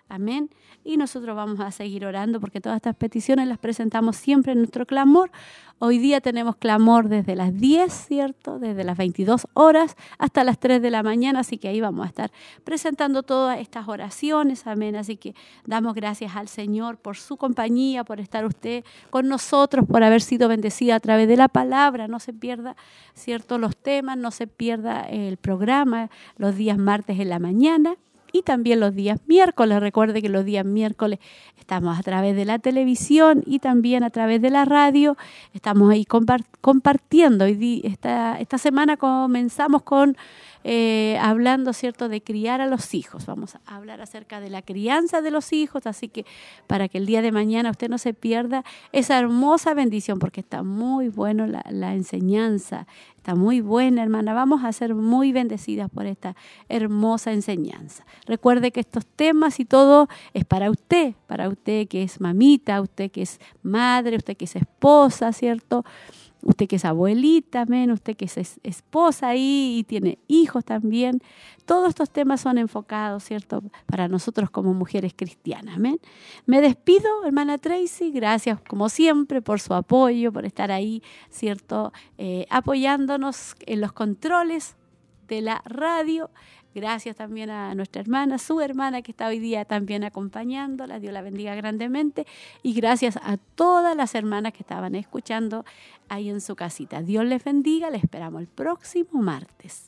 [0.07, 0.51] Amén.
[0.83, 4.85] Y nosotros vamos a seguir orando porque todas estas peticiones las presentamos siempre en nuestro
[4.85, 5.31] clamor.
[5.79, 8.59] Hoy día tenemos clamor desde las 10, ¿cierto?
[8.59, 12.07] Desde las 22 horas hasta las 3 de la mañana, así que ahí vamos a
[12.07, 12.31] estar
[12.63, 14.67] presentando todas estas oraciones.
[14.67, 14.95] Amén.
[14.95, 15.33] Así que
[15.65, 20.47] damos gracias al Señor por su compañía, por estar usted con nosotros, por haber sido
[20.47, 22.07] bendecida a través de la palabra.
[22.07, 22.75] No se pierda,
[23.15, 23.57] ¿cierto?
[23.57, 27.97] Los temas, no se pierda el programa los días martes en la mañana
[28.35, 29.79] y también los días miércoles.
[29.79, 31.19] Recuerde que los días miércoles
[31.57, 35.15] estamos a través de la televisión y también a través de la radio.
[35.53, 37.45] Estamos ahí compartiendo.
[37.45, 40.17] Esta, esta semana comenzamos con
[40.67, 43.27] eh, hablando, ¿cierto?, de criar a los hijos.
[43.27, 46.25] Vamos a hablar acerca de la crianza de los hijos, así que
[46.65, 50.63] para que el día de mañana usted no se pierda esa hermosa bendición, porque está
[50.63, 52.87] muy bueno la, la enseñanza,
[53.17, 54.33] está muy buena, hermana.
[54.33, 56.35] Vamos a ser muy bendecidas por esta
[56.67, 58.03] hermosa enseñanza.
[58.25, 63.11] Recuerde que estos temas y todo es para usted, para usted que es mamita, usted
[63.11, 65.85] que es madre, usted que es esposa, ¿cierto?
[66.45, 71.19] Usted que es abuelita, amén, usted que es esposa ahí y tiene hijos también.
[71.65, 75.99] Todos estos temas son enfocados, ¿cierto?, para nosotros como mujeres cristianas, amén.
[76.45, 82.45] Me despido, hermana Tracy, gracias como siempre por su apoyo, por estar ahí, ¿cierto?, eh,
[82.51, 84.75] apoyándonos en los controles
[85.27, 86.29] de la radio.
[86.75, 90.99] Gracias también a nuestra hermana, su hermana que está hoy día también acompañándola.
[90.99, 92.27] Dios la bendiga grandemente.
[92.63, 95.63] Y gracias a todas las hermanas que estaban escuchando
[96.09, 97.01] ahí en su casita.
[97.01, 97.89] Dios les bendiga.
[97.89, 99.87] Le esperamos el próximo martes.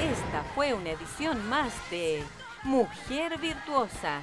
[0.00, 2.20] Esta fue una edición más de
[2.64, 4.22] Mujer Virtuosa